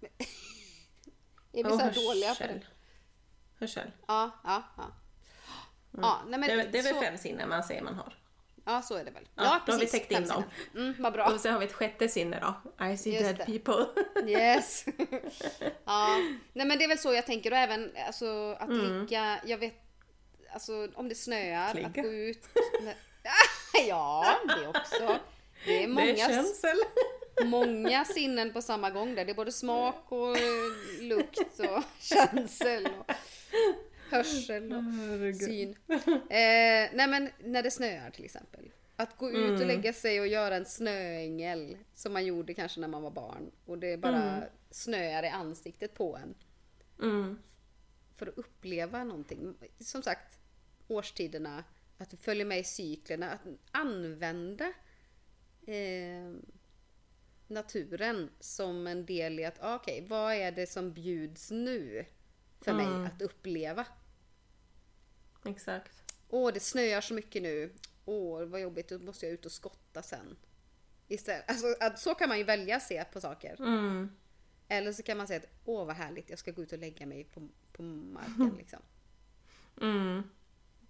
[1.54, 2.60] Är vi så här dåliga på hörsel.
[2.60, 2.66] det?
[3.60, 3.92] Hörsel.
[4.08, 4.84] Ja, ja, ja.
[6.02, 8.18] Ja, nej men det, är- det är väl så, fem sinnen man säger man har.
[8.66, 9.28] Ja, så är det väl.
[9.36, 10.00] Ja, Ja, då har vi precis.
[10.08, 10.44] täckt in dem.
[10.76, 11.32] Mm, vad bra.
[11.34, 12.86] Och så har vi ett sjätte sinne då.
[12.86, 13.60] I see Just dead det.
[13.60, 13.86] people.
[14.32, 14.86] Yes.
[15.86, 16.18] ja.
[16.54, 19.02] Nej men det är väl så jag tänker och även alltså, att Mm.
[19.02, 19.74] ligga, jag vet,
[20.54, 21.90] alltså om det snöar, att Ligga.
[22.02, 22.46] gå ut.
[23.88, 25.20] Ja, det också.
[25.66, 26.78] Det är Det är många, känsel.
[27.46, 29.26] många sinnen på samma gång där.
[29.26, 33.16] Det är både smak och eh, lukt och känsel och
[34.10, 35.76] hörsel och syn.
[36.30, 38.72] Eh, nej men när det snöar till exempel.
[38.96, 42.88] Att gå ut och lägga sig och göra en snöängel som man gjorde kanske när
[42.88, 46.36] man var barn och det bara snöar i ansiktet på en.
[47.02, 47.40] Mm.
[48.16, 49.56] För att uppleva någonting.
[49.80, 50.40] Som sagt,
[50.88, 51.64] årstiderna,
[51.98, 54.74] att du följer med i cyklerna, att använda
[55.68, 56.34] eh,
[57.48, 62.06] naturen som en del i att, ah, okej, vad är det som bjuds nu
[62.62, 63.86] för mig att uppleva?
[65.46, 66.04] Exakt.
[66.30, 67.74] Åh, det snöar så mycket nu.
[68.06, 70.38] Åh, vad jobbigt, då måste jag ut och skotta sen.
[71.08, 73.56] Istället, alltså, att, så kan man ju välja att se på saker.
[73.60, 74.10] Mm.
[74.68, 77.06] Eller så kan man säga att åh vad härligt, jag ska gå ut och lägga
[77.06, 78.56] mig på, på marken.
[78.58, 78.80] Liksom.
[79.82, 80.24] Mm.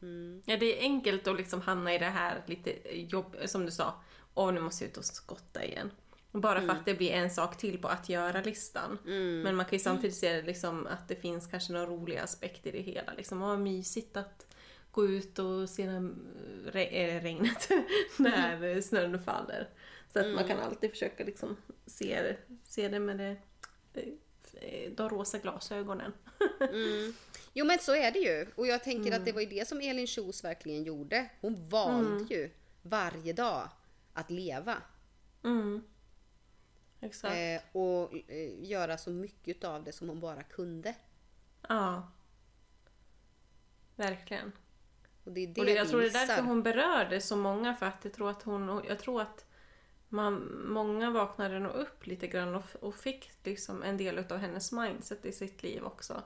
[0.04, 0.42] Mm.
[0.46, 3.94] Ja, det är enkelt att liksom hamna i det här lite jobb, som du sa.
[4.34, 5.92] Åh, nu måste jag ut och skotta igen.
[6.32, 8.98] Bara för att det blir en sak till på att göra-listan.
[9.44, 12.78] Men man kan ju samtidigt se liksom att det finns kanske några roliga aspekter i
[12.78, 13.13] det hela.
[13.18, 14.56] Liksom, vad mysigt att
[14.92, 16.13] gå ut och se när,
[16.72, 17.70] re, eh, regnet
[18.18, 19.70] när snön faller.
[20.13, 23.38] Så att man kan alltid försöka liksom se, se det med det,
[24.96, 26.13] de rosa glasögonen.
[27.56, 28.48] Jo men så är det ju.
[28.56, 31.30] Och jag tänker att det var ju det som Elin Kjos verkligen gjorde.
[31.42, 33.70] Hon valde ju varje dag
[34.13, 34.78] att leva.
[35.44, 35.84] Mm.
[37.02, 37.36] Exakt.
[37.36, 40.96] Eh, och eh, göra så mycket av det som hon bara kunde.
[41.68, 42.12] Ja.
[43.96, 44.52] Verkligen.
[45.24, 47.76] Och det är det Och det, jag tror det är därför hon berörde så många
[47.76, 49.46] för att jag tror att hon, jag tror att
[50.13, 54.71] man, många vaknade nog upp lite grann och, och fick liksom en del av hennes
[54.71, 56.23] mindset i sitt liv också.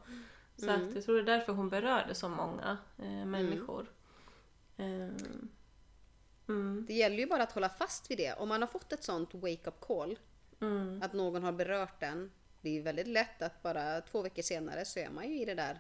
[0.58, 3.92] Så att jag tror det är därför hon berörde så många eh, människor.
[4.78, 5.50] Ehm,
[6.48, 8.34] mm, Det gäller ju bara att hålla fast vid det.
[8.34, 10.20] Om man har fått ett sånt wake-up call,
[10.60, 12.32] mm, att någon har berört den.
[12.62, 15.46] Det är ju väldigt lätt att bara två veckor senare så är man ju i
[15.46, 15.80] det där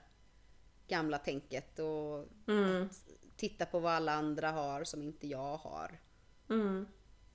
[0.87, 2.89] gamla tänket och mm,
[3.35, 5.99] titta på vad alla andra har som inte jag har.
[6.49, 6.87] mm,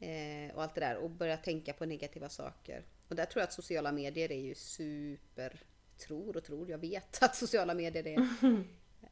[0.02, 2.84] Eh, och allt det där och börja tänka på negativa saker.
[3.08, 5.60] Och där tror jag att sociala medier är ju super,
[5.98, 8.18] tror och tror, jag vet att sociala medier är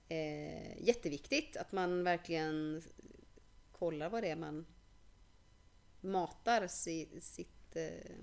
[0.09, 1.57] eh, jätteviktigt.
[1.57, 2.83] Att man verkligen
[3.73, 4.67] kollar vad det är man
[6.01, 8.17] matar si, sitt, eh,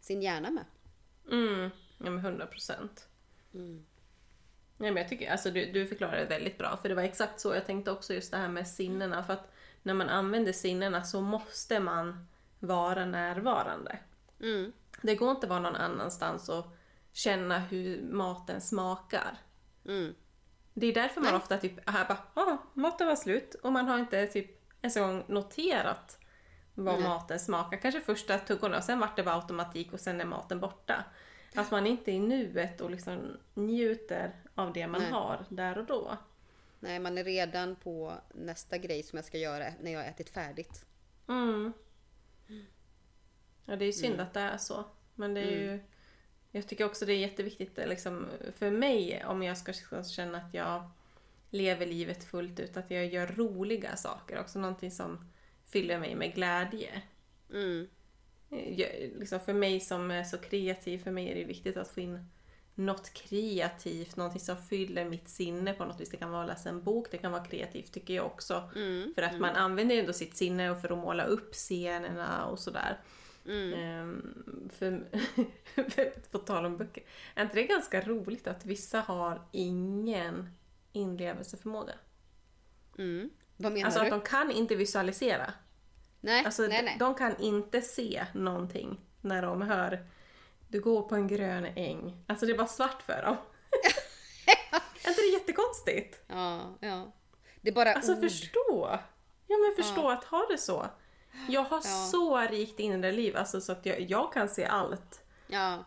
[0.00, 0.64] sin hjärna med.
[1.30, 1.70] mm.
[1.98, 3.08] Ja men hundra procent.
[4.78, 7.40] Nej, men jag tycker, alltså, du, du förklarade det väldigt bra, för det var exakt
[7.40, 9.24] så jag tänkte också just det här med sinnena.
[9.24, 9.52] För att
[9.86, 12.26] när man använder sinnena så måste man
[12.58, 13.98] vara närvarande.
[14.40, 14.72] Mm.
[15.02, 16.66] Det går inte att vara någon annanstans och
[17.12, 19.38] känna hur maten smakar.
[19.84, 20.14] Mm.
[20.74, 21.40] Det är därför man Nej.
[21.40, 24.50] ofta typ här bara, ah, maten var slut och man har inte typ
[24.82, 26.18] ens en gång noterat
[26.74, 27.08] vad Nej.
[27.08, 27.78] maten smakar.
[27.78, 31.04] Kanske första tuggorna och sen vart det bara automatik och sen är maten borta.
[31.54, 35.10] Att man inte är i nuet och liksom njuter av det man Nej.
[35.10, 36.16] har där och då.
[36.80, 40.30] Nej, man är redan på nästa grej som jag ska göra när jag har ätit
[40.30, 40.86] färdigt.
[41.28, 41.72] Mm.
[43.64, 44.26] Ja, det är ju synd Mm.
[44.26, 44.84] att det är så.
[45.14, 45.80] Men det är ju...
[46.50, 50.54] Jag tycker också det är jätteviktigt liksom, för mig om jag ska ska känna att
[50.54, 50.90] jag
[51.50, 54.40] lever livet fullt ut, att jag gör roliga saker.
[54.40, 55.32] Också någonting som
[55.64, 57.02] fyller mig med glädje.
[57.52, 57.88] Mm.
[58.50, 61.88] Eh, Jag, liksom för mig som är så kreativ, för mig är det viktigt att
[61.88, 62.30] få in
[62.78, 66.10] något kreativt, någonting som fyller mitt sinne på något vis.
[66.10, 68.70] Det kan vara att läsa en bok, det kan vara kreativt tycker jag också.
[68.76, 69.12] Mm.
[69.14, 73.00] För att man använder ju ändå sitt sinne för att måla upp scenerna och sådär.
[73.46, 74.70] Mm.
[74.72, 75.04] För,
[75.90, 77.04] för, på tal om böcker.
[77.34, 80.50] Är inte det ganska roligt att vissa har ingen
[80.92, 81.94] inlevelseförmåga?
[82.98, 83.30] Mm.
[83.56, 84.06] Vad menar Alltså du?
[84.06, 85.52] att de kan inte visualisera.
[86.20, 86.96] Nej, Alltså nej, nej.
[86.98, 90.06] de kan inte se någonting när de hör
[90.68, 92.24] du går på en grön äng.
[92.26, 93.36] Alltså det är bara svart för dem.
[95.04, 96.20] är inte det jättekonstigt?
[96.26, 97.12] Ja, ja.
[97.60, 98.20] Det är bara Alltså ord.
[98.20, 98.98] förstå!
[99.46, 100.86] Ja men förstå att ha det så.
[101.48, 102.08] Jag har Ja.
[102.10, 105.84] så rikt inre liv, alltså så att jag, jag kan se allt Ja,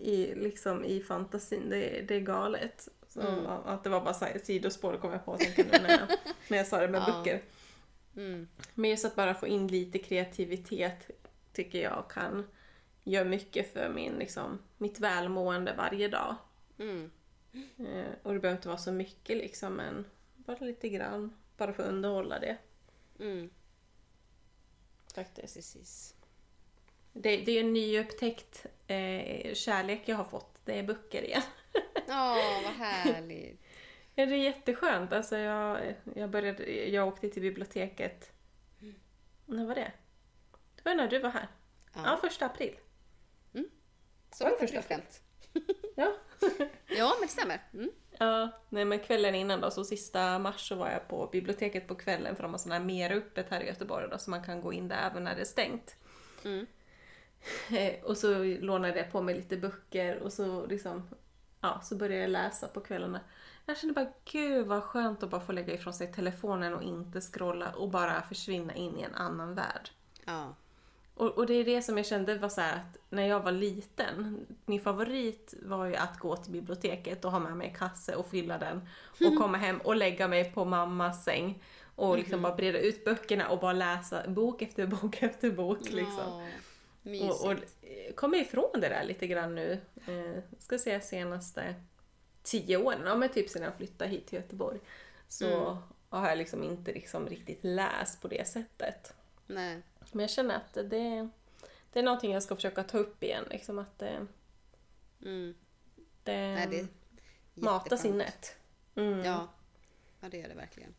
[0.00, 1.68] i, liksom, i fantasin.
[1.70, 2.88] Det, det är galet.
[3.08, 3.46] Så, Mm.
[3.46, 6.78] Att det var bara så sidospår kom jag på nu när jag, när jag sa
[6.80, 7.12] det med Ja.
[7.12, 7.42] böcker.
[8.16, 8.48] mm.
[8.74, 11.10] Men just att bara få in lite kreativitet
[11.52, 12.46] tycker jag kan
[13.12, 16.36] göra mycket för min, liksom, mitt välmående varje dag.
[16.78, 17.10] Mm.
[17.78, 21.36] Eh, och det behöver inte vara så mycket liksom, men bara lite grann.
[21.56, 22.56] Bara för att underhålla det.
[23.20, 23.50] Mm.
[25.14, 25.54] Faktiskt.
[25.54, 26.14] Precis.
[27.12, 30.60] Det, det är en nyupptäckt eh, kärlek jag har fått.
[30.64, 31.42] Det är böcker igen.
[32.08, 33.62] Ja, vad härligt.
[34.14, 35.12] Det är jätteskönt.
[35.12, 38.32] Alltså jag, jag, började, jag åkte till biblioteket.
[39.46, 39.92] När var det?
[40.74, 41.48] Det var när du var här.
[41.94, 42.18] Ja, Ja.
[42.20, 42.76] första april.
[44.36, 45.20] Så var Oj, första skämt.
[45.96, 46.12] Ja.
[46.86, 47.62] Ja, men det stämmer.
[47.74, 47.90] Mm.
[48.18, 51.94] Ja, nej men kvällen innan då, så sista mars så var jag på biblioteket på
[51.94, 54.60] kvällen för de har sådana här mer öppet här i Göteborg då så man kan
[54.60, 55.96] gå in där även när det är stängt.
[56.44, 56.66] Mm.
[58.02, 61.08] Och så lånade jag på mig lite böcker och så liksom,
[61.60, 63.20] ja, så började jag läsa på kvällarna.
[63.66, 67.20] Jag kände bara, gud vad skönt att bara få lägga ifrån sig telefonen och inte
[67.20, 69.90] scrolla och bara försvinna in i en annan värld.
[70.24, 70.54] Ja.
[71.16, 73.52] Och, och det är det som jag kände var så här att när jag var
[73.52, 78.26] liten, min favorit var ju att gå till biblioteket och ha med mig kasse och
[78.26, 78.88] fylla den
[79.26, 81.62] och komma hem och lägga mig på mammas säng
[81.94, 86.48] och liksom bara breda ut böckerna och bara läsa bok efter bok efter bok liksom.
[87.02, 87.30] Ja.
[87.30, 91.74] Och, och eh, kommer ifrån det där lite grann nu, eh, ska säga senaste
[92.42, 94.78] tio åren, ja men typ sedan jag flyttade hit till Göteborg.
[95.28, 99.14] Så har jag liksom inte liksom riktigt läst på det sättet.
[99.46, 99.82] Nej.
[100.12, 101.28] Men jag känner att det,
[101.92, 103.44] det är någonting jag ska försöka ta upp igen.
[103.50, 104.26] Liksom att det,
[105.22, 105.54] Mm.
[106.22, 106.86] det, Nej, det
[107.62, 108.56] matar sinnet.
[108.94, 109.24] Mm.
[109.24, 109.48] Ja.
[110.20, 110.94] ja, det gör det verkligen.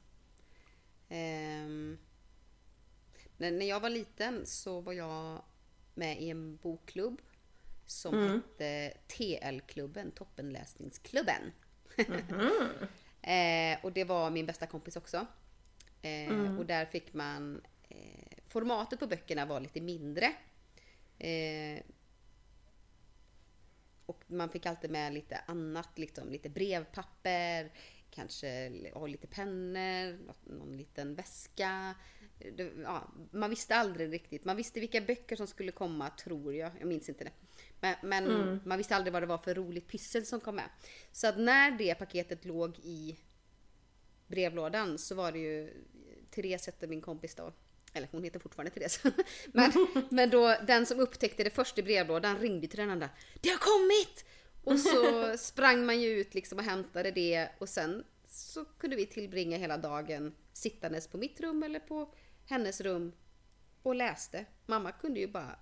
[3.38, 5.42] Men när jag var liten så var jag
[5.94, 7.22] med i en bokklubb
[7.86, 8.32] som Mm.
[8.34, 11.52] hette TL-klubben, Toppenläsningsklubben.
[11.98, 12.52] Mhm.
[13.22, 15.18] eh, och det var min bästa kompis också.
[16.02, 16.58] Eh, Mm.
[16.60, 17.62] Och där fick man...
[17.90, 18.27] Eh,
[18.58, 20.26] formatet på böckerna var lite mindre.
[21.20, 21.84] Eh,
[24.06, 27.72] och man fick alltid med lite annat, liksom, lite brevpapper,
[28.10, 31.96] kanske ha lite pennor, någon liten väska.
[32.40, 34.46] Det, ja, man visste aldrig riktigt.
[34.46, 36.72] Man visste vilka böcker som skulle komma, tror jag.
[36.80, 37.32] Jag minns inte det.
[37.80, 40.70] Men, men man visste aldrig vad det var för roligt pyssel som kom med.
[41.12, 43.20] Så att när det paketet låg i
[44.28, 45.86] brevlådan så var det ju
[46.32, 47.54] Therese hette min kompis då.
[47.98, 49.02] Eller hon heter fortfarande Therese.
[49.52, 49.72] Men,
[50.10, 53.10] men då den som upptäckte det först i brevlådan ringde till den andra.
[53.42, 54.26] Det har kommit!
[54.64, 59.06] Och så sprang man ju ut liksom och hämtade det och sen så kunde vi
[59.06, 62.14] tillbringa hela dagen sittandes på mitt rum eller på
[62.46, 63.12] hennes rum
[63.84, 64.46] och läste.
[64.66, 65.60] Mamma kunde ju bara,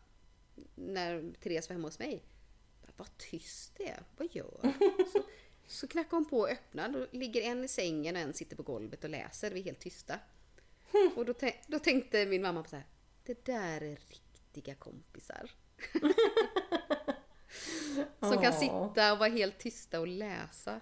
[0.76, 2.24] när Therese var hemma hos mig,
[2.98, 5.24] vad tyst det är, vad gör du?" så,
[5.67, 8.63] så knackade hon på och öppnade, då ligger en i sängen och en sitter på
[8.63, 10.19] golvet och läser, vi är helt tysta.
[11.15, 11.34] Och då,
[11.67, 12.86] då tänkte min mamma på så här,
[13.24, 15.52] det där är riktiga kompisar.
[18.19, 20.82] Som kan sitta och vara helt tysta och läsa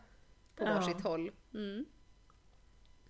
[0.56, 0.74] på Ja.
[0.74, 1.32] varsitt håll.
[1.54, 1.86] Mm.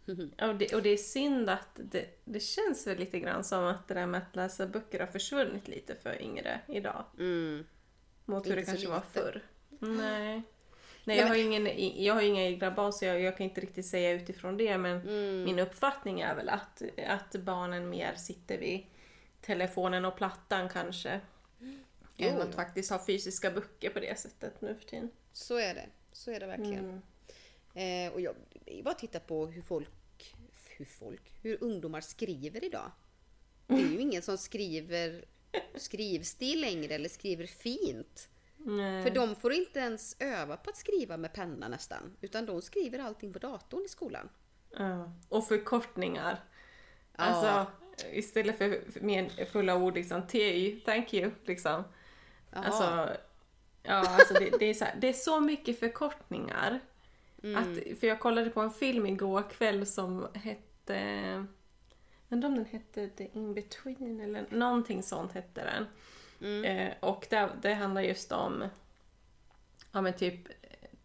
[0.38, 3.64] Ja, Och, det, och det är synd att det, det känns väl lite grann som
[3.64, 7.06] att det där med att läsa böcker har försvunnit lite för yngre idag.
[7.20, 7.66] Mm.
[8.26, 9.42] Mot hur det Inte kanske var förr.
[9.80, 10.42] Nej.
[11.04, 11.70] Nej, jag har, ingen,
[12.04, 15.02] jag har inga egna barn så jag, jag kan inte riktigt säga utifrån det men
[15.02, 15.44] Mm.
[15.44, 18.86] min uppfattning är väl att, att barnen mer sitter vid
[19.42, 21.20] telefonen och plattan kanske.
[22.16, 22.56] Jo, än att jo.
[22.56, 25.12] faktiskt ha fysiska böcker på det sättet nu för tiden.
[25.34, 25.86] Så är det.
[26.12, 27.02] Så är det verkligen.
[27.76, 28.08] Mm.
[28.08, 28.36] Eh, och jag,
[28.66, 30.36] är bara titta på hur folk,
[30.78, 32.92] hur folk, hur ungdomar skriver idag.
[33.68, 35.26] Det är ju ingen som skriver
[35.76, 38.30] skrivstil längre eller skriver fint.
[38.66, 39.04] Nej.
[39.04, 42.18] För de får inte ens öva på att skriva med penna nästan.
[42.22, 44.30] Utan de skriver allting på datorn i skolan.
[44.78, 45.12] Ja.
[45.30, 46.44] Och förkortningar.
[47.18, 47.24] Ja.
[47.24, 47.72] Alltså
[48.12, 51.84] istället för mer fulla ord liksom TY, thank you liksom.
[52.52, 53.10] Alltså,
[53.84, 56.80] ja, alltså det, det, är så här, det är så mycket förkortningar.
[57.44, 57.58] Mm.
[57.58, 61.46] Att, för jag kollade på en film igår kväll som hette...
[62.30, 65.86] Undrar om den hette The In-Between eller någonting sånt hette den.
[66.44, 66.66] Mm.
[66.66, 68.64] Eh, och det, det handlar just om
[69.92, 70.40] ja, men typ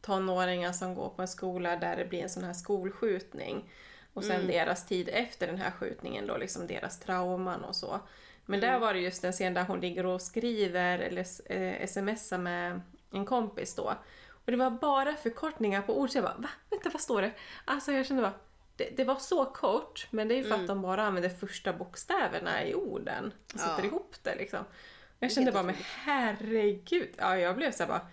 [0.00, 3.70] tonåringar som går på en skola där det blir en sån här skolskjutning.
[4.14, 8.00] Och sen deras tid efter den här skjutningen då, liksom deras trauman och så.
[8.46, 12.38] Men där var det just en scen där hon ligger och skriver eller eh, smsar
[12.38, 12.80] med
[13.12, 13.94] en kompis då.
[14.30, 16.48] Och det var bara förkortningar på ord så jag bara va?
[16.70, 17.32] Vänta vad står det?
[17.64, 18.34] Alltså jag kände bara
[18.76, 21.72] det, det var så kort men det är ju för att de bara använder första
[21.72, 23.84] bokstäverna i orden och sätter Ja.
[23.84, 24.64] ihop det liksom.
[25.18, 28.08] Jag kände bara men herregud, ja jag blev så här bara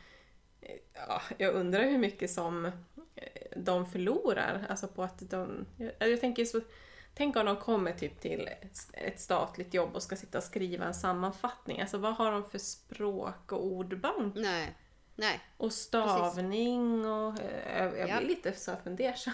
[0.94, 2.72] Ja, jag undrar hur mycket som eh,
[3.56, 4.66] de förlorar.
[4.70, 5.66] Alltså på att de...
[6.00, 6.62] Jag, jag tänker så...
[7.16, 8.50] Tänk om de kommer typ till
[8.94, 11.82] ett statligt jobb och ska sitta och skriva en sammanfattning.
[11.82, 14.36] Alltså vad har de för språk och ordbank?
[14.36, 14.76] Nej.
[15.16, 15.40] Nej.
[15.58, 17.40] Och stavning och...
[17.42, 18.18] eh, Jag, jag Ja.
[18.18, 19.34] blir lite så fundersam.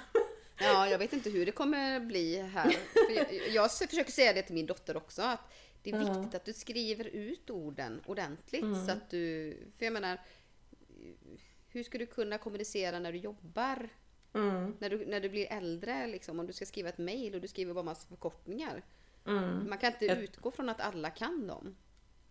[0.60, 2.70] Ja, jag vet inte hur det kommer bli här.
[2.94, 5.22] För jag, jag försöker säga det till min dotter också.
[5.22, 5.40] Att
[5.84, 6.14] det är Ja.
[6.14, 8.64] viktigt att du skriver ut orden ordentligt.
[8.64, 8.86] Mm.
[8.86, 10.20] Så att du, för jag menar,
[11.70, 13.90] hur ska du kunna kommunicera när du jobbar?
[14.34, 17.42] Mm, När du, när du blir äldre, liksom, om du ska skriva ett mejl och
[17.42, 18.84] du skriver bara massa förkortningar.
[19.26, 19.70] mm.
[19.70, 21.76] Man kan inte Jag- utgå från att alla kan dem.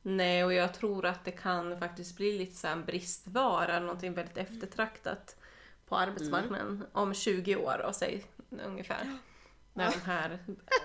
[0.02, 4.36] Nej, och jag tror att det kan faktiskt bli lite så en bristvara, någonting väldigt
[4.36, 5.36] eftertraktat
[5.86, 8.24] på arbetsmarknaden om 20 år och säg
[8.66, 9.18] ungefär.
[9.80, 10.30] När de här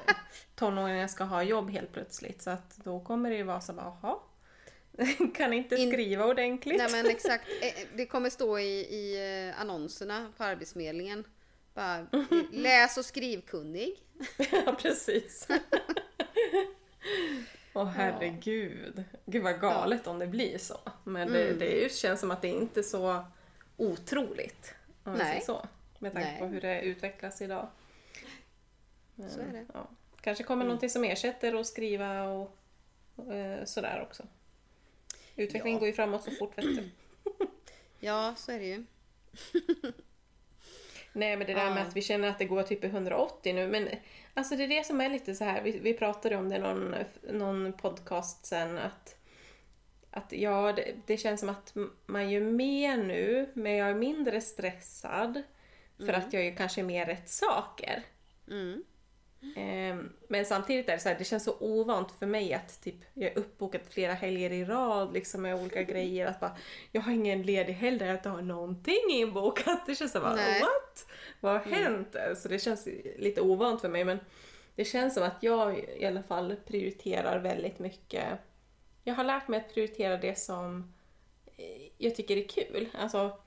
[0.07, 0.15] eh,
[0.55, 2.41] tonåringarna ska ha jobb helt plötsligt.
[2.41, 4.15] Så att då kommer det ju vara så bara, jaha.
[5.35, 6.77] Kan inte In- skriva ordentligt.
[6.77, 11.23] Nej men exakt, Eh, det kommer stå i, i eh, annonserna på Arbetsförmedlingen.
[11.73, 12.07] Bara,
[12.51, 13.95] läs och skrivkunnig.
[14.51, 15.47] ja, precis.
[17.73, 19.03] Åh herregud.
[19.25, 20.77] Gud vad galet om det blir så.
[21.03, 21.59] Men det, Mm.
[21.59, 23.25] det känns som att det inte är så
[23.77, 24.73] otroligt.
[25.03, 25.41] Om Nej.
[25.45, 25.67] så.
[25.99, 26.39] Med tanke Nej.
[26.39, 27.67] på hur det utvecklas idag.
[29.15, 29.65] Men, Så är det.
[29.73, 29.87] Ja.
[30.21, 32.57] Kanske kommer någonting som ersätter att skriva och,
[33.15, 34.23] och eh, sådär också.
[35.35, 35.79] Utvecklingen Ja.
[35.79, 36.89] går ju framåt så fort vet du.
[37.99, 38.85] Ja, så är det ju.
[41.13, 41.73] Nej men det där Ja.
[41.73, 43.67] med att vi känner att det går typ i 180 nu.
[43.67, 43.89] Men
[44.33, 45.61] alltså det är det som är lite så här.
[45.61, 46.95] Vi, vi pratade om det i någon,
[47.31, 48.77] någon podcast sen.
[48.77, 49.15] Att,
[50.11, 53.49] att ja, det, det känns som att man gör mer nu.
[53.53, 55.43] Men jag är mindre stressad.
[55.97, 58.03] För att jag gör kanske mer rätt saker.
[58.47, 58.83] Mm.
[59.55, 62.95] Ehm, Men samtidigt är det så här, det känns så ovant för mig att typ,
[63.13, 66.25] jag är uppbokat flera helger i rad liksom med olika grejer.
[66.27, 66.57] Att bara,
[66.91, 69.85] jag har ingen ledig helg där jag inte har någonting inbokat.
[69.85, 70.61] Det känns så bara, Nej.
[70.61, 71.07] what?
[71.39, 72.15] Vad har hänt?
[72.37, 72.87] Så det känns
[73.17, 74.19] lite ovant för mig men
[74.75, 78.25] det känns som att jag i alla fall prioriterar väldigt mycket.
[79.03, 80.93] Jag har lärt mig att prioritera det som
[81.57, 82.89] eh, jag tycker är kul.
[82.93, 83.37] Alltså,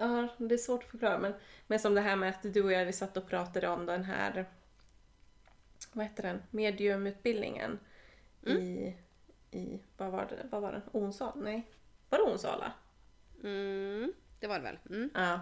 [0.00, 1.34] Ja, det är svårt att förklara men,
[1.66, 4.04] men som det här med att du och jag vi satt och pratade om den
[4.04, 4.46] här
[5.92, 6.42] vad heter den?
[6.50, 7.78] Mediumutbildningen
[8.46, 8.94] i,
[9.50, 10.48] i vad var det?
[10.50, 10.82] Vad var den?
[10.92, 11.32] Onsala?
[11.36, 11.72] Nej.
[12.08, 12.72] Var det Onsala?
[13.44, 14.12] Mm.
[14.40, 14.78] Det var det väl?
[14.90, 15.10] Mm.
[15.14, 15.40] Ja.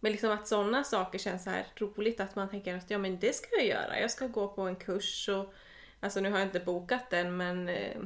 [0.00, 3.18] Men liksom att sådana saker känns så här roligt att man tänker att ja men
[3.18, 4.00] det ska jag göra.
[4.00, 5.54] Jag ska gå på en kurs och
[6.00, 7.96] alltså nu har jag inte bokat den men eh,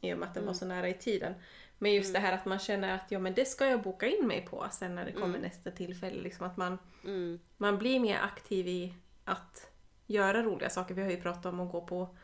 [0.00, 1.34] i och med att den var så nära i tiden.
[1.78, 4.26] Men just det här att man känner att ja men det ska jag boka in
[4.26, 6.22] mig på sen när det kommer nästa tillfälle.
[6.22, 7.40] Liksom att man, Mm.
[7.56, 9.70] man blir mer aktiv i att
[10.06, 10.94] göra roliga saker.
[10.94, 12.16] Vi har ju pratat om att gå på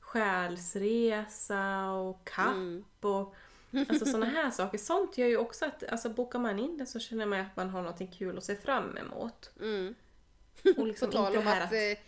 [0.00, 2.84] själsresa och kapp Mm.
[3.00, 3.34] och
[3.88, 4.78] alltså sådana här saker.
[4.78, 7.70] Sånt gör ju också att alltså, bokar man in det så känner man att man
[7.70, 9.50] har något kul att se fram emot.
[9.60, 9.94] Mm.
[10.76, 11.72] Och liksom På tal om att, att...
[11.72, 11.98] eh,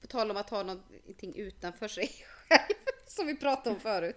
[0.00, 2.06] på tal om att ha någonting utanför sig
[2.48, 2.74] själv.
[3.06, 4.16] Som vi pratade om förut.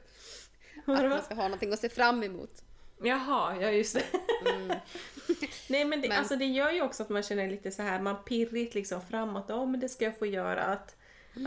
[1.06, 2.64] Att man ska ha någonting att se fram emot.
[3.04, 4.04] Jaha, ja just det.
[5.70, 8.00] Nej men det, Men- Alltså, det gör ju också att man känner lite så här,
[8.02, 9.46] man pirrigt liksom framåt.
[9.48, 10.64] Ja men det ska jag få göra.
[10.64, 10.96] Att,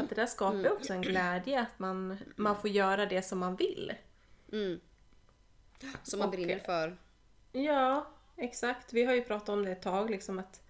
[0.00, 3.38] att det där skapar ju också en glädje att man, man får göra det som
[3.38, 3.92] man vill.
[4.52, 4.80] Mm.
[6.02, 6.96] Som man Och- brinner för.
[7.52, 8.06] Ja,
[8.36, 8.92] exakt.
[8.92, 10.62] Vi har ju pratat om det ett tag liksom att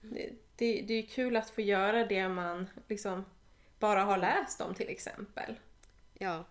[0.00, 3.24] det, det, det är kul att få göra det man liksom
[3.78, 5.54] bara har läst om till exempel.
[6.14, 6.44] Ja.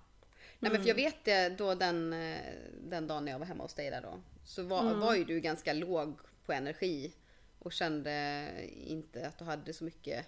[0.63, 2.41] Nej, men för jag vet det då den, eh,
[2.81, 4.21] den dagen när jag var hemma hos dig där då.
[4.43, 7.13] Så var, var ju du ganska låg på energi.
[7.59, 10.25] Och kände inte att du hade så mycket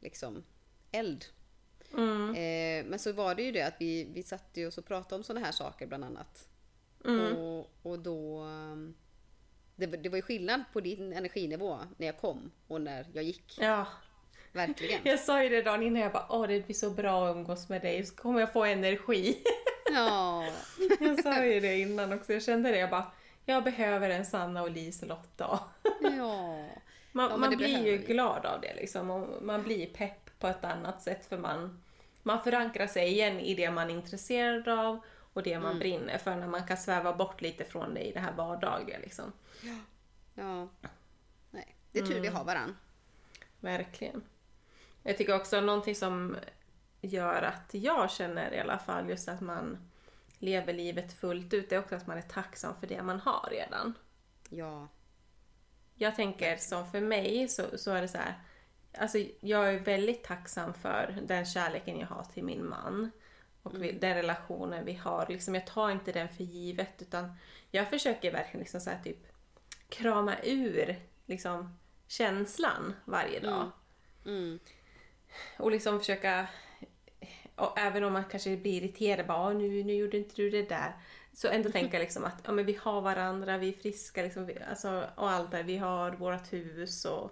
[0.00, 0.44] liksom
[0.92, 1.24] eld.
[1.92, 2.28] Mm.
[2.34, 5.14] Eh, men så var det ju det att vi, vi satt ju och så pratade
[5.14, 6.48] om sådana här saker bland annat.
[7.04, 7.36] Mm.
[7.36, 8.42] Och, och då...
[8.44, 8.96] um,
[9.76, 13.24] Det, var- det var ju skillnad på din energinivå när jag kom och när jag
[13.24, 13.58] gick.
[13.60, 13.86] Ja,
[14.56, 15.00] Verkligen.
[15.04, 17.68] jag sa ju det dagen innan, jag bara åh det blir så bra att umgås
[17.68, 19.42] med dig så kommer jag få energi.
[19.92, 20.46] Ja.
[21.00, 23.06] Jag sa ju det innan också, jag kände det, jag bara
[23.44, 25.60] jag behöver en Sanna och Liselotta.
[26.00, 26.66] Ja.
[27.12, 30.64] Man, Ja, man blir ju glad av det liksom och man blir pepp på ett
[30.64, 31.82] annat sätt för man,
[32.22, 35.00] man förankrar sig igen i det man är intresserad av
[35.32, 35.62] och det Mm.
[35.62, 38.98] man brinner för när man kan sväva bort lite från det i det här vardagliga
[38.98, 39.32] liksom.
[40.34, 40.68] ja.
[41.50, 42.22] Nej, det är tur Mm.
[42.22, 42.76] vi har varann.
[43.60, 44.22] Verkligen.
[45.06, 46.36] Jag tycker också någonting som
[47.00, 49.78] gör att jag känner i alla fall just att man
[50.38, 53.48] lever livet fullt ut, det är också att man är tacksam för det man har
[53.50, 53.94] redan.
[54.48, 54.88] Ja.
[55.94, 58.34] Jag tänker som för mig så, så är det så här.
[58.98, 63.10] Alltså jag är väldigt tacksam för den kärleken jag har till min man.
[63.62, 65.26] Och vi, den relationen vi har.
[65.28, 67.32] Liksom, jag tar inte den för givet utan
[67.70, 69.26] jag försöker verkligen liksom så här, typ
[69.88, 73.70] krama ur liksom, känslan varje dag.
[74.24, 74.58] Mm.
[75.56, 76.46] Och liksom försöka,
[77.54, 80.68] och även om man kanske blir irriterad, bara "Åh, nu, nu gjorde inte du det
[80.68, 80.96] där.
[81.32, 84.58] Så ändå tänka liksom att ja, men vi har varandra, vi är friska liksom, vi,
[84.70, 87.30] alltså, och allt det Vi har vårt hus och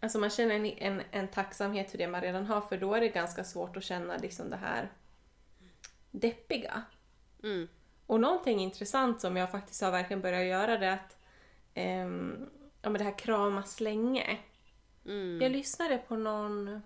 [0.00, 3.00] Alltså man känner en, en, en tacksamhet för det man redan har för då är
[3.00, 4.92] det ganska svårt att känna liksom det här
[6.10, 6.82] deppiga.
[7.42, 7.68] Mm.
[8.06, 11.16] Och någonting intressant som jag faktiskt har verkligen börjat göra det är att
[11.74, 12.46] ehm,
[12.82, 14.38] ja, men det här kramas länge.
[15.04, 15.40] Mm.
[15.42, 16.82] Jag lyssnade på någon,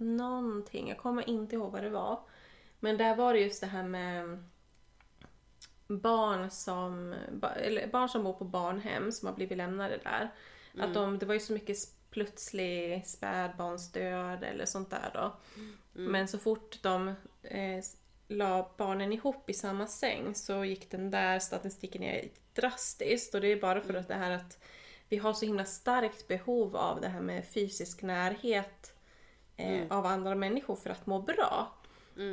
[0.00, 2.20] någonting, jag kommer inte ihåg vad det var.
[2.80, 4.44] Men där var det just det här med
[5.86, 7.14] barn som,
[7.56, 10.30] eller barn som bor på barnhem som har blivit lämnade där.
[10.78, 11.76] Att de, det var ju så mycket
[12.10, 15.36] plötslig spädbarnsdöd eller sånt där då.
[15.92, 17.08] Men så fort de
[17.42, 17.84] eh,
[18.28, 23.34] la barnen ihop i samma säng så gick den där statistiken ner drastiskt.
[23.34, 24.58] Och det är bara för att det här att
[25.08, 28.94] vi har så himla starkt behov av det här med fysisk närhet
[29.60, 31.72] eh, av andra människor för att må bra.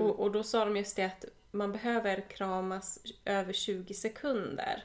[0.01, 4.83] Och, och då sa de just det att man behöver kramas över 20 sekunder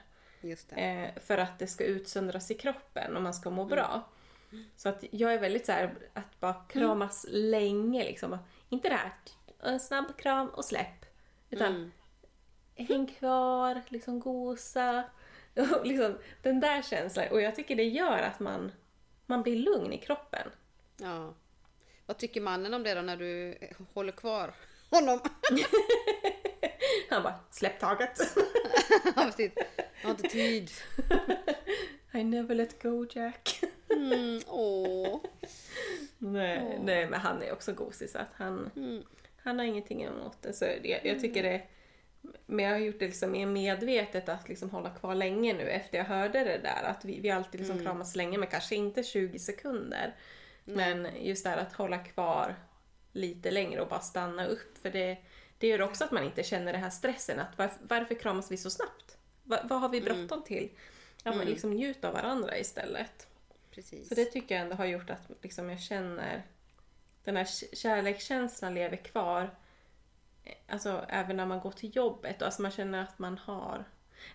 [0.69, 4.09] eh, för att det ska utsöndras i kroppen och man ska må bra.
[4.77, 8.39] Så att jag är väldigt så här att bara kramas länge liksom.
[8.69, 9.13] Inte det här,
[9.63, 11.07] en snabb kram och släpp.
[11.51, 11.93] Utan
[12.75, 15.05] häng kvar, liksom gosa.
[15.55, 17.27] Och liksom, den där känslan.
[17.31, 18.73] Och jag tycker det gör att man,
[19.27, 20.49] man blir lugn i kroppen.
[20.97, 21.35] Ja.
[22.13, 23.59] Vad tycker mannen om det då när du
[23.95, 24.55] håller kvar
[24.91, 25.21] honom?
[27.11, 28.19] Han bara, släpp taget.
[29.17, 29.53] Ja, precis.
[29.77, 30.71] Jag har inte tid.
[32.13, 33.61] I never let go Jack.
[33.91, 35.21] Mm, åh.
[36.19, 38.71] Nej, nej men han är också gosig så att han,
[39.37, 40.53] han har ingenting emot det.
[40.53, 41.63] Så jag, jag tycker det
[42.47, 45.99] men jag har gjort det liksom mer medvetet att liksom hålla kvar länge nu efter
[45.99, 46.83] jag hörde det där.
[46.83, 50.15] Att vi, vi alltid liksom kramas länge men kanske inte 20 sekunder.
[50.65, 52.55] Men just det här att hålla kvar
[53.13, 54.79] lite längre och bara stanna upp.
[54.79, 55.19] För det,
[55.59, 57.41] det gör också att man inte känner den här stressen.
[57.41, 59.19] Att varför, varför kramas vi så snabbt?
[59.43, 60.71] Va, vad har vi bråttom till?
[61.25, 63.27] Att man liksom njuter av varandra istället.
[63.71, 64.09] Precis.
[64.09, 66.43] Så det tycker jag ändå har gjort att liksom jag känner
[67.25, 69.51] den här kärlekskänslan lever kvar.
[70.45, 72.43] eh, Alltså även när man går till jobbet.
[72.43, 73.85] Alltså man känner att man har...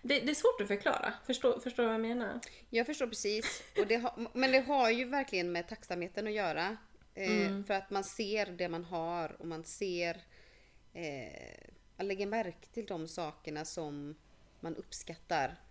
[0.01, 1.13] Det, det är svårt att förklara.
[1.25, 2.39] Förstår, förstår du vad jag menar?
[2.69, 3.63] Jag förstår precis.
[3.79, 6.77] Och det har, men det har ju verkligen med tacksamheten att göra.
[7.13, 10.21] Eh, För att man ser det man har och man ser...
[10.93, 14.15] Eh, man lägger märke till de sakerna som
[14.59, 15.61] man uppskattar.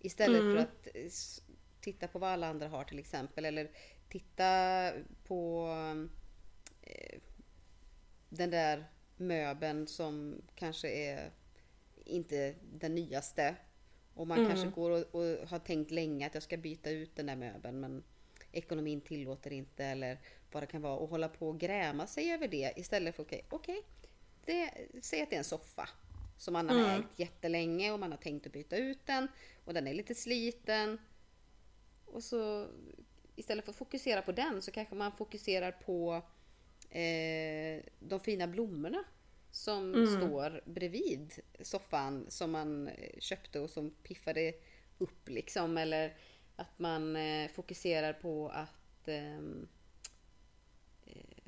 [0.00, 1.10] Istället för att eh,
[1.80, 3.44] titta på vad alla andra har till exempel.
[3.44, 3.70] Eller
[4.08, 4.90] titta
[5.26, 5.68] på
[6.82, 7.18] eh,
[8.28, 8.86] den där
[9.16, 11.30] möbeln som kanske är
[12.04, 13.56] inte den nyaste.
[14.14, 17.26] Och man kanske går och, och har tänkt länge att jag ska byta ut den
[17.26, 18.02] där möbeln men
[18.52, 20.18] ekonomin tillåter inte eller
[20.52, 23.46] vad det kan vara och hålla på och gräma sig över det istället för okej,
[23.50, 23.82] okej,
[24.44, 24.70] det,
[25.02, 25.88] säg att det är en soffa
[26.38, 29.28] som man har ägt jättelänge och man har tänkt att byta ut den
[29.64, 30.98] och den är lite sliten.
[32.04, 32.68] Och så
[33.36, 36.22] istället för att fokusera på den så kanske man fokuserar på
[36.90, 39.04] eh, de fina blommorna
[39.54, 44.52] som står bredvid soffan som man eh, köpte och som piffade
[44.98, 45.78] upp liksom.
[45.78, 46.16] Eller
[46.56, 49.68] att man eh, fokuserar på att ehm,
[51.06, 51.44] eh,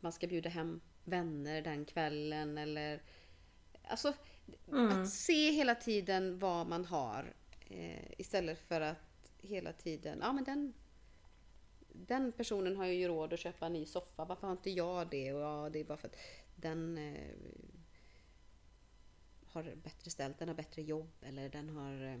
[0.00, 3.02] man ska bjuda hem vänner den kvällen eller
[3.88, 4.12] Alltså
[4.70, 7.34] att se hela tiden vad man har
[7.68, 10.74] eh, istället för att hela tiden, ja men den
[11.92, 15.32] den personen har ju råd att köpa en ny soffa, varför har inte jag det?
[15.32, 16.16] Och ja, det är bara för att
[16.56, 17.34] den eh,
[19.46, 22.20] har bättre ställt, den har bättre jobb eller den har eh,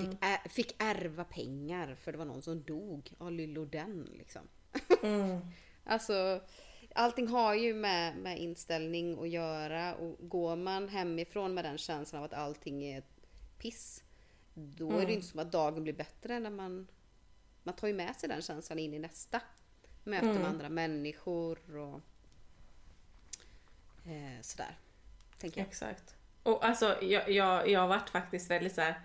[0.00, 3.12] fick, ä- fick ärva pengar för det var någon som dog.
[3.18, 4.42] Ja, lillo den liksom.
[5.84, 6.40] Alltså,
[6.94, 12.18] allting har ju med, med inställning att göra och går man hemifrån med den känslan
[12.18, 13.02] av att allting är
[13.58, 14.02] piss,
[14.54, 16.86] då är det ju inte som att dagen blir bättre när man,
[17.62, 19.40] man tar ju med sig den känslan in i nästa
[20.04, 22.00] möte med andra människor och
[24.06, 24.78] eh, sådär.
[25.38, 25.68] Tänker jag.
[25.68, 26.14] Exakt.
[26.42, 29.00] Och alltså jag, jag, jag varit faktiskt väldigt så här.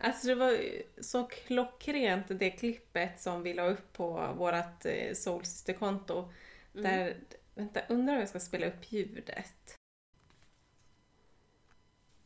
[0.00, 0.58] Alltså det var
[1.02, 6.32] så klockrent det klippet som vi la upp på vårat eh, Soul Sister-konto.
[6.72, 7.16] Där,
[7.54, 9.78] vänta, undrar om jag ska spela upp ljudet.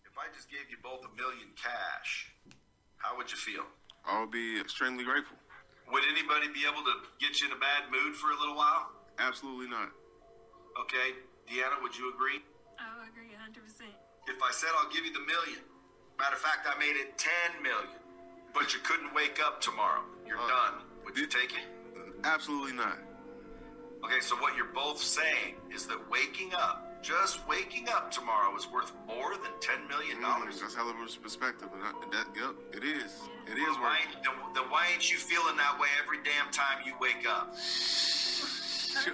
[0.04, 2.32] If I just gave you both a million cash,
[2.96, 3.64] how would you feel?
[4.06, 5.36] I would be extremely grateful.
[5.92, 8.84] Would anybody be able to get you in a bad mood for a little while?
[9.18, 9.90] Absolutely not.
[10.82, 11.08] Okay,
[11.46, 12.42] Deanna, would you agree?
[12.78, 13.86] I would agree 100%.
[14.28, 15.62] If I said I'll give you the million,
[16.18, 17.98] matter of fact, I made it 10 million,
[18.52, 20.74] but you couldn't wake up tomorrow, you're Uh, done.
[21.04, 21.64] Would you take it?
[22.24, 22.98] Absolutely not.
[24.04, 28.66] Okay, so what you're both saying is that waking up, just waking up tomorrow is
[28.68, 30.18] worth more than $10 million.
[30.18, 33.12] Mm, that's hell of a perspective, and I, that, yep, it is.
[33.46, 34.22] It is Well, why, worth.
[34.24, 37.54] then, then why ain't you feeling that way every damn time you wake up?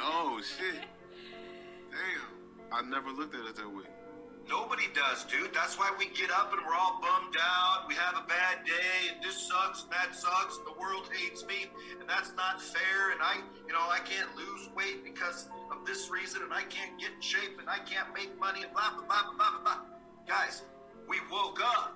[0.01, 0.85] Oh shit!
[2.73, 3.85] I never looked at it that way.
[4.49, 5.53] Nobody does, dude.
[5.55, 7.87] That's why we get up and we're all bummed out.
[7.87, 11.47] We have a bad day, and this sucks, and that sucks, and the world hates
[11.47, 11.71] me,
[12.01, 13.13] and that's not fair.
[13.13, 13.37] And I,
[13.69, 17.21] you know, I can't lose weight because of this reason, and I can't get in
[17.21, 19.61] shape, and I can't make money, and blah blah blah blah blah blah.
[19.63, 19.79] blah.
[20.27, 20.63] Guys,
[21.07, 21.95] we woke up.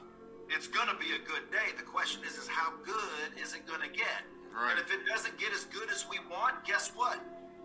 [0.49, 1.75] It's gonna be a good day.
[1.77, 4.23] The question is, is how good is it gonna get?
[4.55, 4.71] Right.
[4.71, 7.19] And if it doesn't get as good as we want, guess what?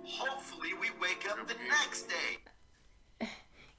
[0.04, 2.42] Hopefully we wake up the next day.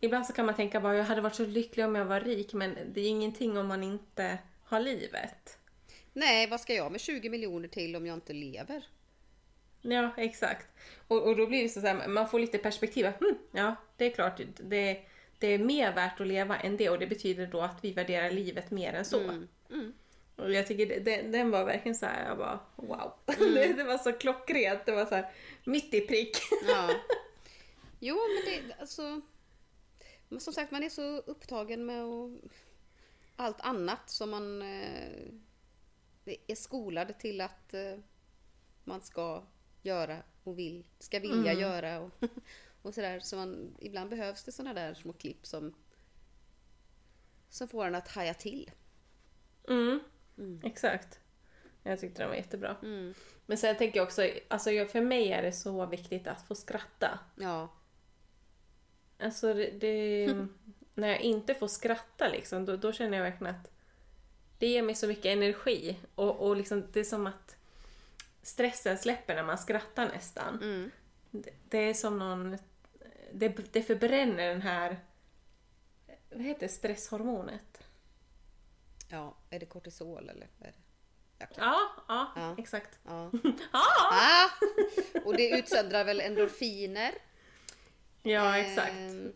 [0.05, 2.53] Ibland så kan man tänka bara jag hade varit så lycklig om jag var rik
[2.53, 5.59] men det är ingenting om man inte har livet.
[6.13, 8.87] Nej, vad ska jag med 20 miljoner till om jag inte lever?
[9.83, 10.67] Ja, exakt.
[11.09, 13.07] Och, och då blir det så här, man får lite perspektiv.
[13.07, 14.99] Hmm, ja, det är klart, det,
[15.39, 18.31] det är mer värt att leva än det och det betyder då att vi värderar
[18.31, 19.45] livet mer än så.
[20.37, 23.13] Och jag tycker det, det, den var verkligen så här, jag bara wow.
[23.55, 25.31] det, det var så klockrent, det var så här
[25.65, 26.37] mitt i prick.
[26.69, 26.91] Ja.
[28.05, 29.21] Jo, men det, alltså...
[30.33, 32.31] Men som sagt, man är så upptagen med och
[33.37, 35.29] allt annat som man eh,
[36.25, 37.99] är skolad till att eh,
[38.85, 39.43] man ska
[39.83, 42.11] göra och vill, ska vilja göra och,
[42.83, 43.21] och sådär.
[43.21, 45.75] Så man, ibland behövs det sådana där små klipp som,
[47.49, 48.71] som får en att haja till.
[50.39, 50.61] Mm.
[50.65, 51.21] Exakt.
[51.83, 52.77] Jag tyckte den var jättebra.
[52.83, 53.15] Mm.
[53.47, 57.19] Men sen tänker jag också, alltså för mig är det så viktigt att få skratta.
[57.35, 57.69] Ja,
[59.23, 60.27] Alltså det, det,
[60.95, 63.71] när jag inte får skratta liksom, då, då känner jag verkligen att
[64.59, 65.97] det ger mig så mycket energi.
[66.15, 67.57] Och, och liksom, det är som att
[68.43, 70.55] stressen släpper när man skrattar nästan.
[70.63, 70.91] Mm.
[71.31, 72.59] Det, det är som någon...
[73.33, 75.01] Det, det förbränner den här...
[76.31, 76.69] Vad heter det?
[76.69, 77.83] stresshormonet?
[79.13, 80.47] ja, är det kortisol eller?
[80.59, 80.79] Vad är det?
[81.57, 82.55] Ja, ja, Ja.
[82.59, 82.99] exakt.
[83.05, 83.31] Ja.
[83.73, 84.51] Ja, Ah!
[85.25, 87.13] Och det utsöndrar väl endorfiner?
[88.23, 88.93] Ja exakt.
[88.93, 89.33] Ehm,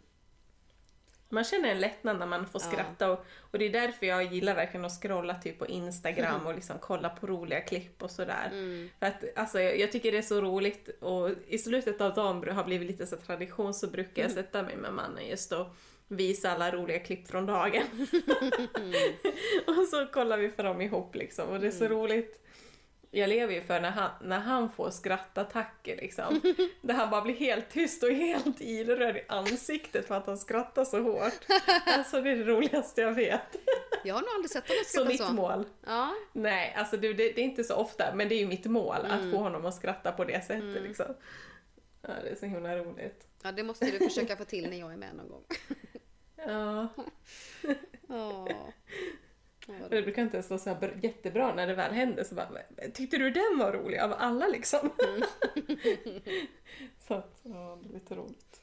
[1.28, 2.68] Man känner en lättnad när man får Ja.
[2.70, 6.55] skratta och, och det är därför jag gillar verkligen att scrolla typ på Instagram och
[6.55, 8.49] liksom kolla på roliga klipp och sådär.
[8.53, 8.91] Mm.
[8.99, 12.49] För att alltså, jag, jag tycker det är så roligt och i slutet av dagen
[12.57, 14.37] har blivit lite så tradition så brukar Mm.
[14.37, 15.66] jag sätta mig med mannen just och
[16.09, 17.82] visa alla roliga klipp från dagen.
[19.66, 21.99] och så kollar vi på dem ihop liksom och det är så Mm.
[21.99, 22.45] roligt.
[23.16, 26.40] Jag lever ju för när han, när han får skrattattacker liksom.
[26.80, 30.84] Där han bara blir helt tyst och helt ilröd i ansiktet för att han skrattar
[30.84, 31.46] så hårt.
[31.86, 33.56] Alltså det är det roligaste jag vet.
[34.04, 35.32] jag har nog aldrig sett honom Så skratta mitt så.
[35.32, 35.64] mål.
[35.86, 38.96] Ja, Nej, alltså det, det, är inte så ofta, men det är ju mitt mål
[39.04, 39.10] Mm.
[39.12, 41.06] att få honom att skratta på det sättet liksom.
[42.02, 43.26] Ja, det är så himla roligt.
[43.42, 45.44] ja, det måste du försöka få till när jag är med någon gång.
[46.46, 46.88] Ja,
[48.08, 48.48] Ja.
[49.66, 52.34] Vad det brukar inte ens vara så här br- jättebra när det väl händer så
[52.34, 52.48] bara,
[52.94, 54.90] tyckte du den var rolig av alla liksom?
[55.08, 55.22] Mm.
[56.98, 58.60] så att, ja, det är lite roligt.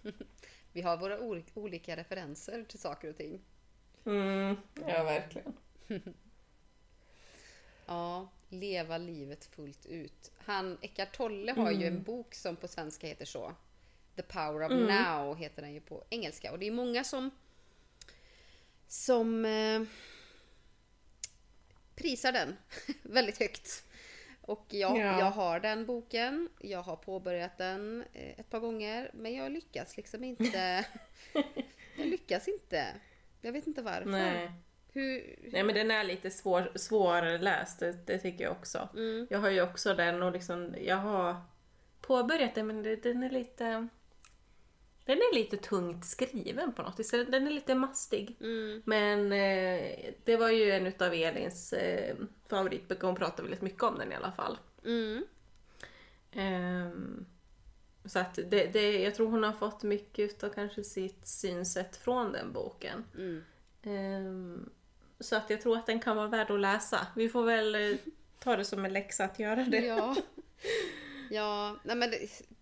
[0.71, 3.41] Vi har våra ol- olika referenser till saker och ting.
[4.05, 4.55] Mm,
[4.87, 5.53] ja, verkligen.
[7.85, 10.31] Ja, leva livet fullt ut.
[10.37, 11.93] Han, Eckart Tolle har ju Mm.
[11.97, 13.53] en bok som på svenska heter så.
[14.15, 16.51] The power of now heter den ju på engelska.
[16.51, 17.31] Och det är många som
[18.87, 19.81] som eh,
[21.95, 22.55] prisar den
[23.01, 23.83] väldigt högt.
[24.41, 25.19] Och ja, Ja.
[25.19, 26.49] jag har den boken.
[26.59, 29.11] Jag har påbörjat den eh, ett par gånger.
[29.13, 30.85] Men jag lyckas liksom inte.
[31.97, 32.87] jag lyckas inte.
[33.41, 34.09] Jag vet inte varför.
[34.09, 34.51] Nej.
[34.93, 38.89] Hur, Nej men den är lite svår, svårläst, det, det tycker jag också.
[38.93, 39.27] Mm.
[39.29, 41.35] Jag har ju också den och liksom, jag har
[42.01, 43.87] påbörjat den men den är lite...
[45.05, 47.11] Den är lite tungt skriven på något vis.
[47.11, 48.37] Den är lite mastig.
[48.39, 48.81] Mm.
[48.85, 52.15] Men eh, det var ju en utav Elins eh,
[52.47, 53.07] favoritböcker.
[53.07, 54.57] Hon pratar väldigt mycket om den i alla fall.
[54.85, 55.25] Mm.
[56.31, 57.25] Ehm,
[58.05, 62.31] så att det, det, jag tror hon har fått mycket utav kanske sitt synsätt från
[62.31, 63.03] den boken.
[63.15, 63.43] Mm.
[63.83, 64.69] Ehm,
[65.19, 67.07] så att jag tror att den kan vara värd att läsa.
[67.15, 67.97] Vi får väl eh,
[68.39, 69.85] ta det som en läxa att göra det.
[69.85, 70.15] Ja.
[71.33, 72.13] Ja, nej men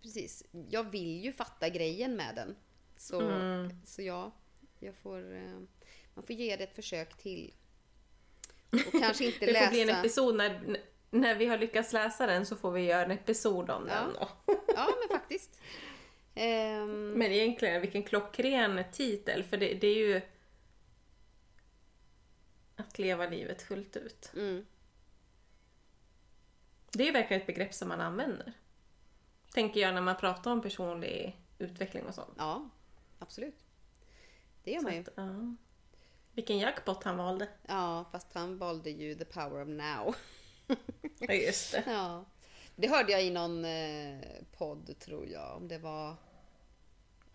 [0.02, 0.44] precis.
[0.70, 2.56] Jag vill ju fatta grejen med den.
[2.98, 3.70] Så, Mm.
[3.86, 4.32] så ja,
[4.80, 5.60] jag får, eh,
[6.14, 7.54] man får ge det ett försök till.
[8.72, 9.70] Och kanske inte Det får läsa.
[9.72, 10.78] bli en episod när,
[11.10, 13.96] när vi har lyckats läsa den så får vi göra en episod om Ja.
[13.96, 14.30] den då.
[14.76, 15.62] Ja, men faktiskt.
[16.36, 20.22] Ehm, Men egentligen vilken klockren titel för det, det är ju
[22.76, 24.32] att leva livet fullt ut.
[24.36, 24.66] mm,
[26.94, 28.54] Det är verkligen ett begrepp som man använder.
[29.54, 32.34] Tänker jag när man pratar om personlig utveckling och sånt.
[32.38, 32.70] ja,
[33.20, 33.66] absolut.
[34.64, 35.04] Det gör man ju.
[35.16, 35.56] Ja.
[36.34, 37.48] Vilken jackpot han valde.
[37.68, 40.16] Ja, fast han valde ju the power of now.
[41.20, 41.84] Ja, just det.
[41.88, 42.26] Ja.
[42.76, 44.20] Det hörde jag i någon eh,
[44.58, 45.58] podd tror jag.
[45.58, 46.10] Om det var...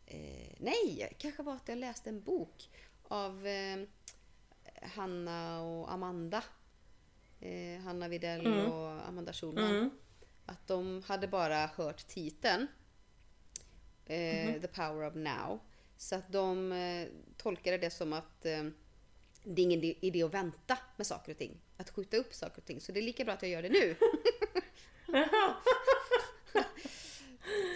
[0.06, 2.70] Eh, nej, kanske var att jag läste en bok
[3.08, 3.78] av eh,
[4.82, 6.42] Hanna och Amanda.
[7.40, 8.72] Eh, Hanna Videll Mm.
[8.72, 9.64] och Amanda Schulman.
[9.70, 9.90] Mm.
[10.46, 12.66] Att de hade bara hört titeln.
[14.06, 14.60] Eh, Mhm.
[14.60, 15.60] The power of now.
[15.96, 18.62] Så att de eh, tolkade det som att eh,
[19.44, 21.60] det är ingen idé att vänta med saker och ting.
[21.76, 22.80] Att skjuta upp saker och ting.
[22.80, 23.96] Så det är lika bra att jag gör det nu.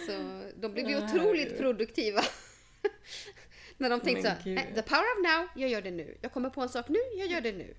[0.07, 2.21] så de blev ju otroligt produktiva.
[3.77, 4.59] När de tänkte Men så gud.
[4.59, 6.17] här, "Eh, the power of now, jag gör det nu.
[6.21, 7.75] Jag kommer på en sak nu, jag gör det nu.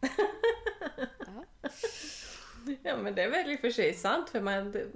[2.82, 4.86] Ja men det är väl i och för sig sant för man, det,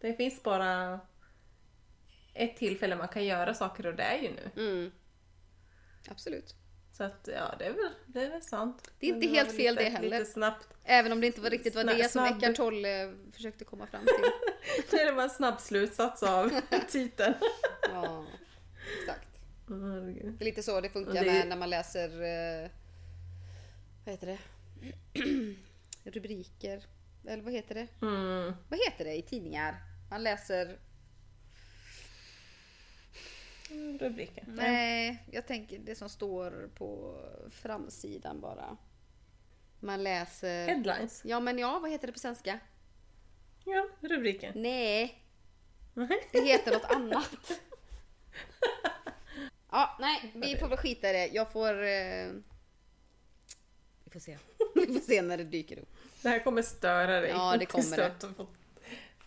[0.00, 1.00] det finns bara
[2.34, 4.50] ett tillfälle man kan göra saker och det är ju nu.
[4.56, 4.90] Mm.
[6.08, 6.54] Absolut.
[6.92, 8.90] Så att ja, det är väl, det är väl sant.
[8.98, 10.18] Det är inte var helt fel lite, det heller.
[10.18, 10.68] Lite snabbt.
[10.84, 14.14] Även om det inte var riktigt var det som Eckart Tolle försökte komma fram till.
[14.98, 17.34] Det var en snabb slutsats av titeln.
[17.92, 18.24] Ja,
[19.02, 19.28] exakt.
[19.66, 19.74] Det
[20.40, 22.08] är lite så det funkar det- med när man läser...
[22.08, 22.70] Eh,
[24.04, 24.38] vad heter det?
[26.10, 26.82] Rubriker.
[27.26, 27.88] Eller vad heter det?
[28.06, 28.52] Mm.
[28.68, 29.76] Vad heter det i tidningar?
[30.10, 30.78] Man läser...
[34.00, 34.44] Rubriken.
[34.48, 38.76] Nej, jag tänker det som står på framsidan bara.
[39.80, 40.66] Man läser...
[40.66, 41.22] Headlines.
[41.24, 42.60] Ja men ja, vad heter det på svenska?
[43.64, 44.52] Ja, rubriken.
[44.56, 45.24] Nej,
[45.94, 46.28] Nej.
[46.32, 47.60] det heter något annat.
[49.70, 51.26] Ja, nej, vi får väl skita i det.
[51.26, 51.82] Jag får...
[51.82, 52.32] Eh...
[54.04, 54.38] Vi får se.
[54.74, 55.96] Vi får se när det dyker upp.
[56.22, 57.30] Det här kommer störa dig.
[57.30, 58.12] Ja, det kommer det.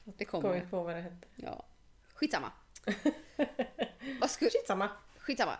[0.05, 0.61] Det kommer.
[0.69, 1.27] på vad det hette.
[1.35, 1.65] Ja.
[2.13, 2.51] Skitsamma.
[4.21, 4.51] Vad skulle...
[4.51, 4.89] Skitsamma.
[5.17, 5.57] Skitsamma.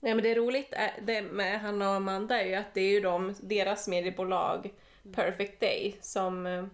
[0.00, 2.90] Nej men det är roligt det med Hanna och Amanda är ju att det är
[2.90, 4.72] ju de, deras mediebolag
[5.12, 6.66] Perfect Day som eh,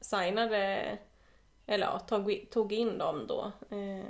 [0.00, 0.98] signade,
[1.66, 3.52] eller ja, tog, tog in dem då.
[3.70, 4.04] Eh,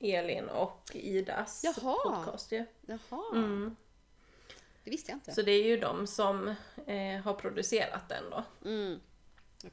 [0.00, 1.96] Elin och Idas Jaha.
[2.04, 2.64] podcast ju.
[2.86, 3.22] Jaha.
[3.32, 3.76] Mm.
[4.84, 5.32] Det visste jag inte.
[5.32, 6.48] Så det är ju de som
[6.86, 8.44] eh, har producerat den då.
[8.64, 9.00] Mm.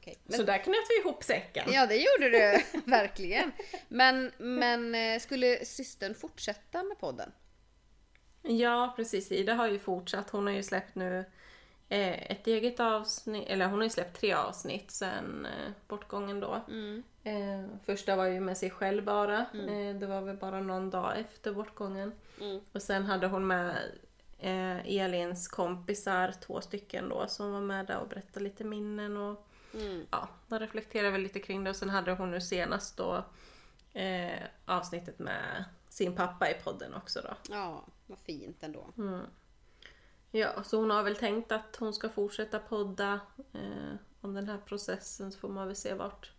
[0.00, 0.46] Så Men...
[0.46, 1.72] där knöt vi ihop säcken.
[1.72, 2.80] Ja, det gjorde du.
[2.90, 3.52] Verkligen.
[3.88, 7.32] Men, men eh, skulle systern fortsätta med podden?
[8.42, 9.32] Ja, precis.
[9.32, 10.30] Ida har ju fortsatt.
[10.30, 11.24] Hon har ju släppt nu
[11.88, 16.54] eh, ett eget avsnitt, eller hon har ju släppt tre avsnitt sen eh, bortgången då.
[17.24, 19.38] Eh, första var ju med sig själv bara.
[19.38, 22.12] Eh, det var väl bara någon dag efter bortgången.
[22.72, 23.76] Och sen hade hon med
[24.42, 29.46] eh, Elins kompisar, två stycken då, som var med där och berättade lite minnen och
[30.10, 31.70] ja, de reflekterade väl lite kring det.
[31.70, 33.24] Och sen hade hon nu senast då
[33.92, 37.54] eh, avsnittet med sin pappa i podden också då.
[37.54, 38.86] Ja, vad fint ändå.
[40.30, 43.20] Ja, så hon har väl tänkt att hon ska fortsätta podda
[43.52, 46.32] eh, om den här processen så får man väl se vart,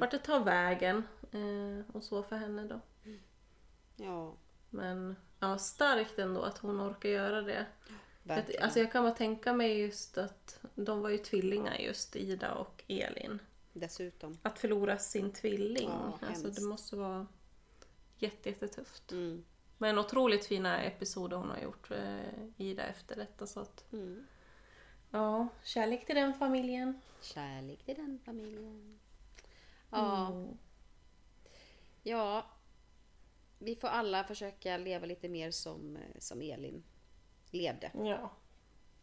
[0.00, 2.80] vart det tar vägen eh, och så för henne då.
[3.96, 4.34] Ja,
[4.70, 7.66] Men ja, starkt ändå att hon orkar göra det.
[8.22, 8.62] Verkligen.
[8.62, 12.84] alltså jag kan bara tänka mig just att de var ju tvillingar just Ida och
[12.88, 13.38] Elin.
[13.72, 14.38] Dessutom.
[14.42, 17.26] Att förlora sin tvilling, Ja, alltså det måste vara
[18.18, 19.12] jätte, jättetufft.
[19.12, 19.44] Mm.
[19.78, 22.20] Men otroligt fina episoder hon har gjort, eh,
[22.56, 23.46] Ida, efter detta.
[23.46, 24.26] Så att, Mm.
[25.10, 27.00] ja, kärlek till den familjen.
[27.22, 28.98] Kärlek till den familjen.
[29.90, 30.58] Ja, Mm.
[32.02, 32.46] ja.
[33.58, 36.82] Vi får alla försöka leva lite mer som, som Elin
[37.50, 37.90] levde.
[37.94, 38.36] Ja.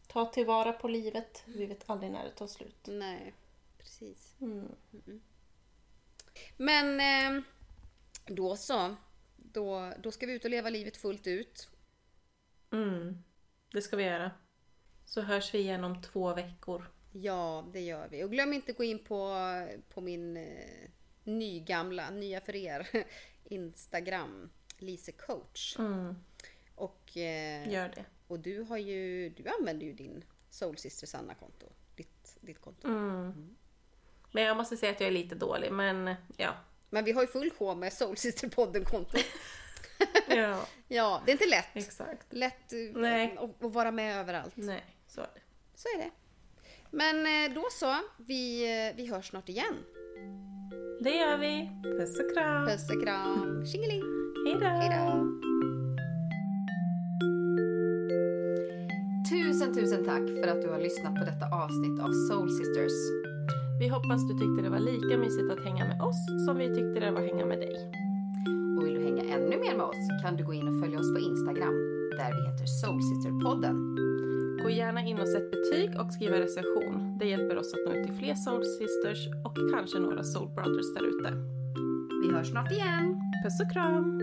[0.06, 1.42] Ta tillvara på livet.
[1.46, 2.86] Vi vet aldrig när det tar slut.
[2.86, 3.34] Nej,
[3.78, 4.34] precis.
[4.40, 4.68] Mm.
[6.56, 7.42] Men eh,
[8.26, 8.96] då så.
[9.36, 11.70] Då, då ska vi ut och leva livet fullt ut.
[12.72, 13.22] Mm.
[13.72, 14.30] Det ska vi göra.
[15.04, 16.90] Så hörs vi igen om två veckor.
[17.12, 18.24] Ja, det gör vi.
[18.24, 19.38] Och glöm inte att gå in på,
[19.88, 20.90] på min eh,
[21.24, 22.88] nygamla, nya för er,
[23.44, 25.78] Instagram, Lise coach.
[25.78, 26.16] Mm.
[26.74, 28.04] Och, eh, Gör det.
[28.26, 31.66] och du har ju, du använder ju din Soul Sister Sanna-konto.
[31.96, 32.88] Ditt, ditt konto.
[32.88, 33.56] Mm.
[34.32, 36.54] Men jag måste säga att jag är lite dålig, men ja.
[36.90, 39.18] Men vi har ju full sjå med Soul Sister-podden-konto.
[40.28, 41.68] Ja, ja, det är inte lätt.
[41.74, 42.26] exakt.
[42.32, 43.36] Lätt eh, Nej.
[43.38, 44.52] att, att vara med överallt.
[44.56, 45.40] Nej, så är det.
[45.74, 46.10] Så är det.
[46.90, 49.84] Men eh, då så, vi, eh, vi hörs snart igen.
[51.00, 51.70] Det gör vi.
[51.98, 52.66] Puss och kram.
[52.66, 53.66] Puss och kram.
[53.66, 54.02] Tjingeling!
[54.46, 54.66] Hej då.
[54.66, 55.08] Hej då.
[59.30, 62.98] Tusen, tusen tack för att du har lyssnat på detta avsnitt av Soul Sisters.
[63.80, 67.00] Vi hoppas du tyckte det var lika mysigt att hänga med oss som vi tyckte
[67.00, 67.74] det var att hänga med dig.
[68.76, 71.14] Och vill du hänga ännu mer med oss kan du gå in och följa oss
[71.14, 71.76] på Instagram
[72.18, 73.76] där vi heter Soul Sister-podden.
[74.64, 77.18] Gå gärna in och sätt betyg och skriv en recension.
[77.18, 80.94] Det hjälper oss att nå ut till fler Soul Sisters och kanske några Soul Brothers
[80.94, 81.32] där ute.
[82.22, 83.20] Vi hörs snart igen.
[83.44, 84.20] Puss och kram!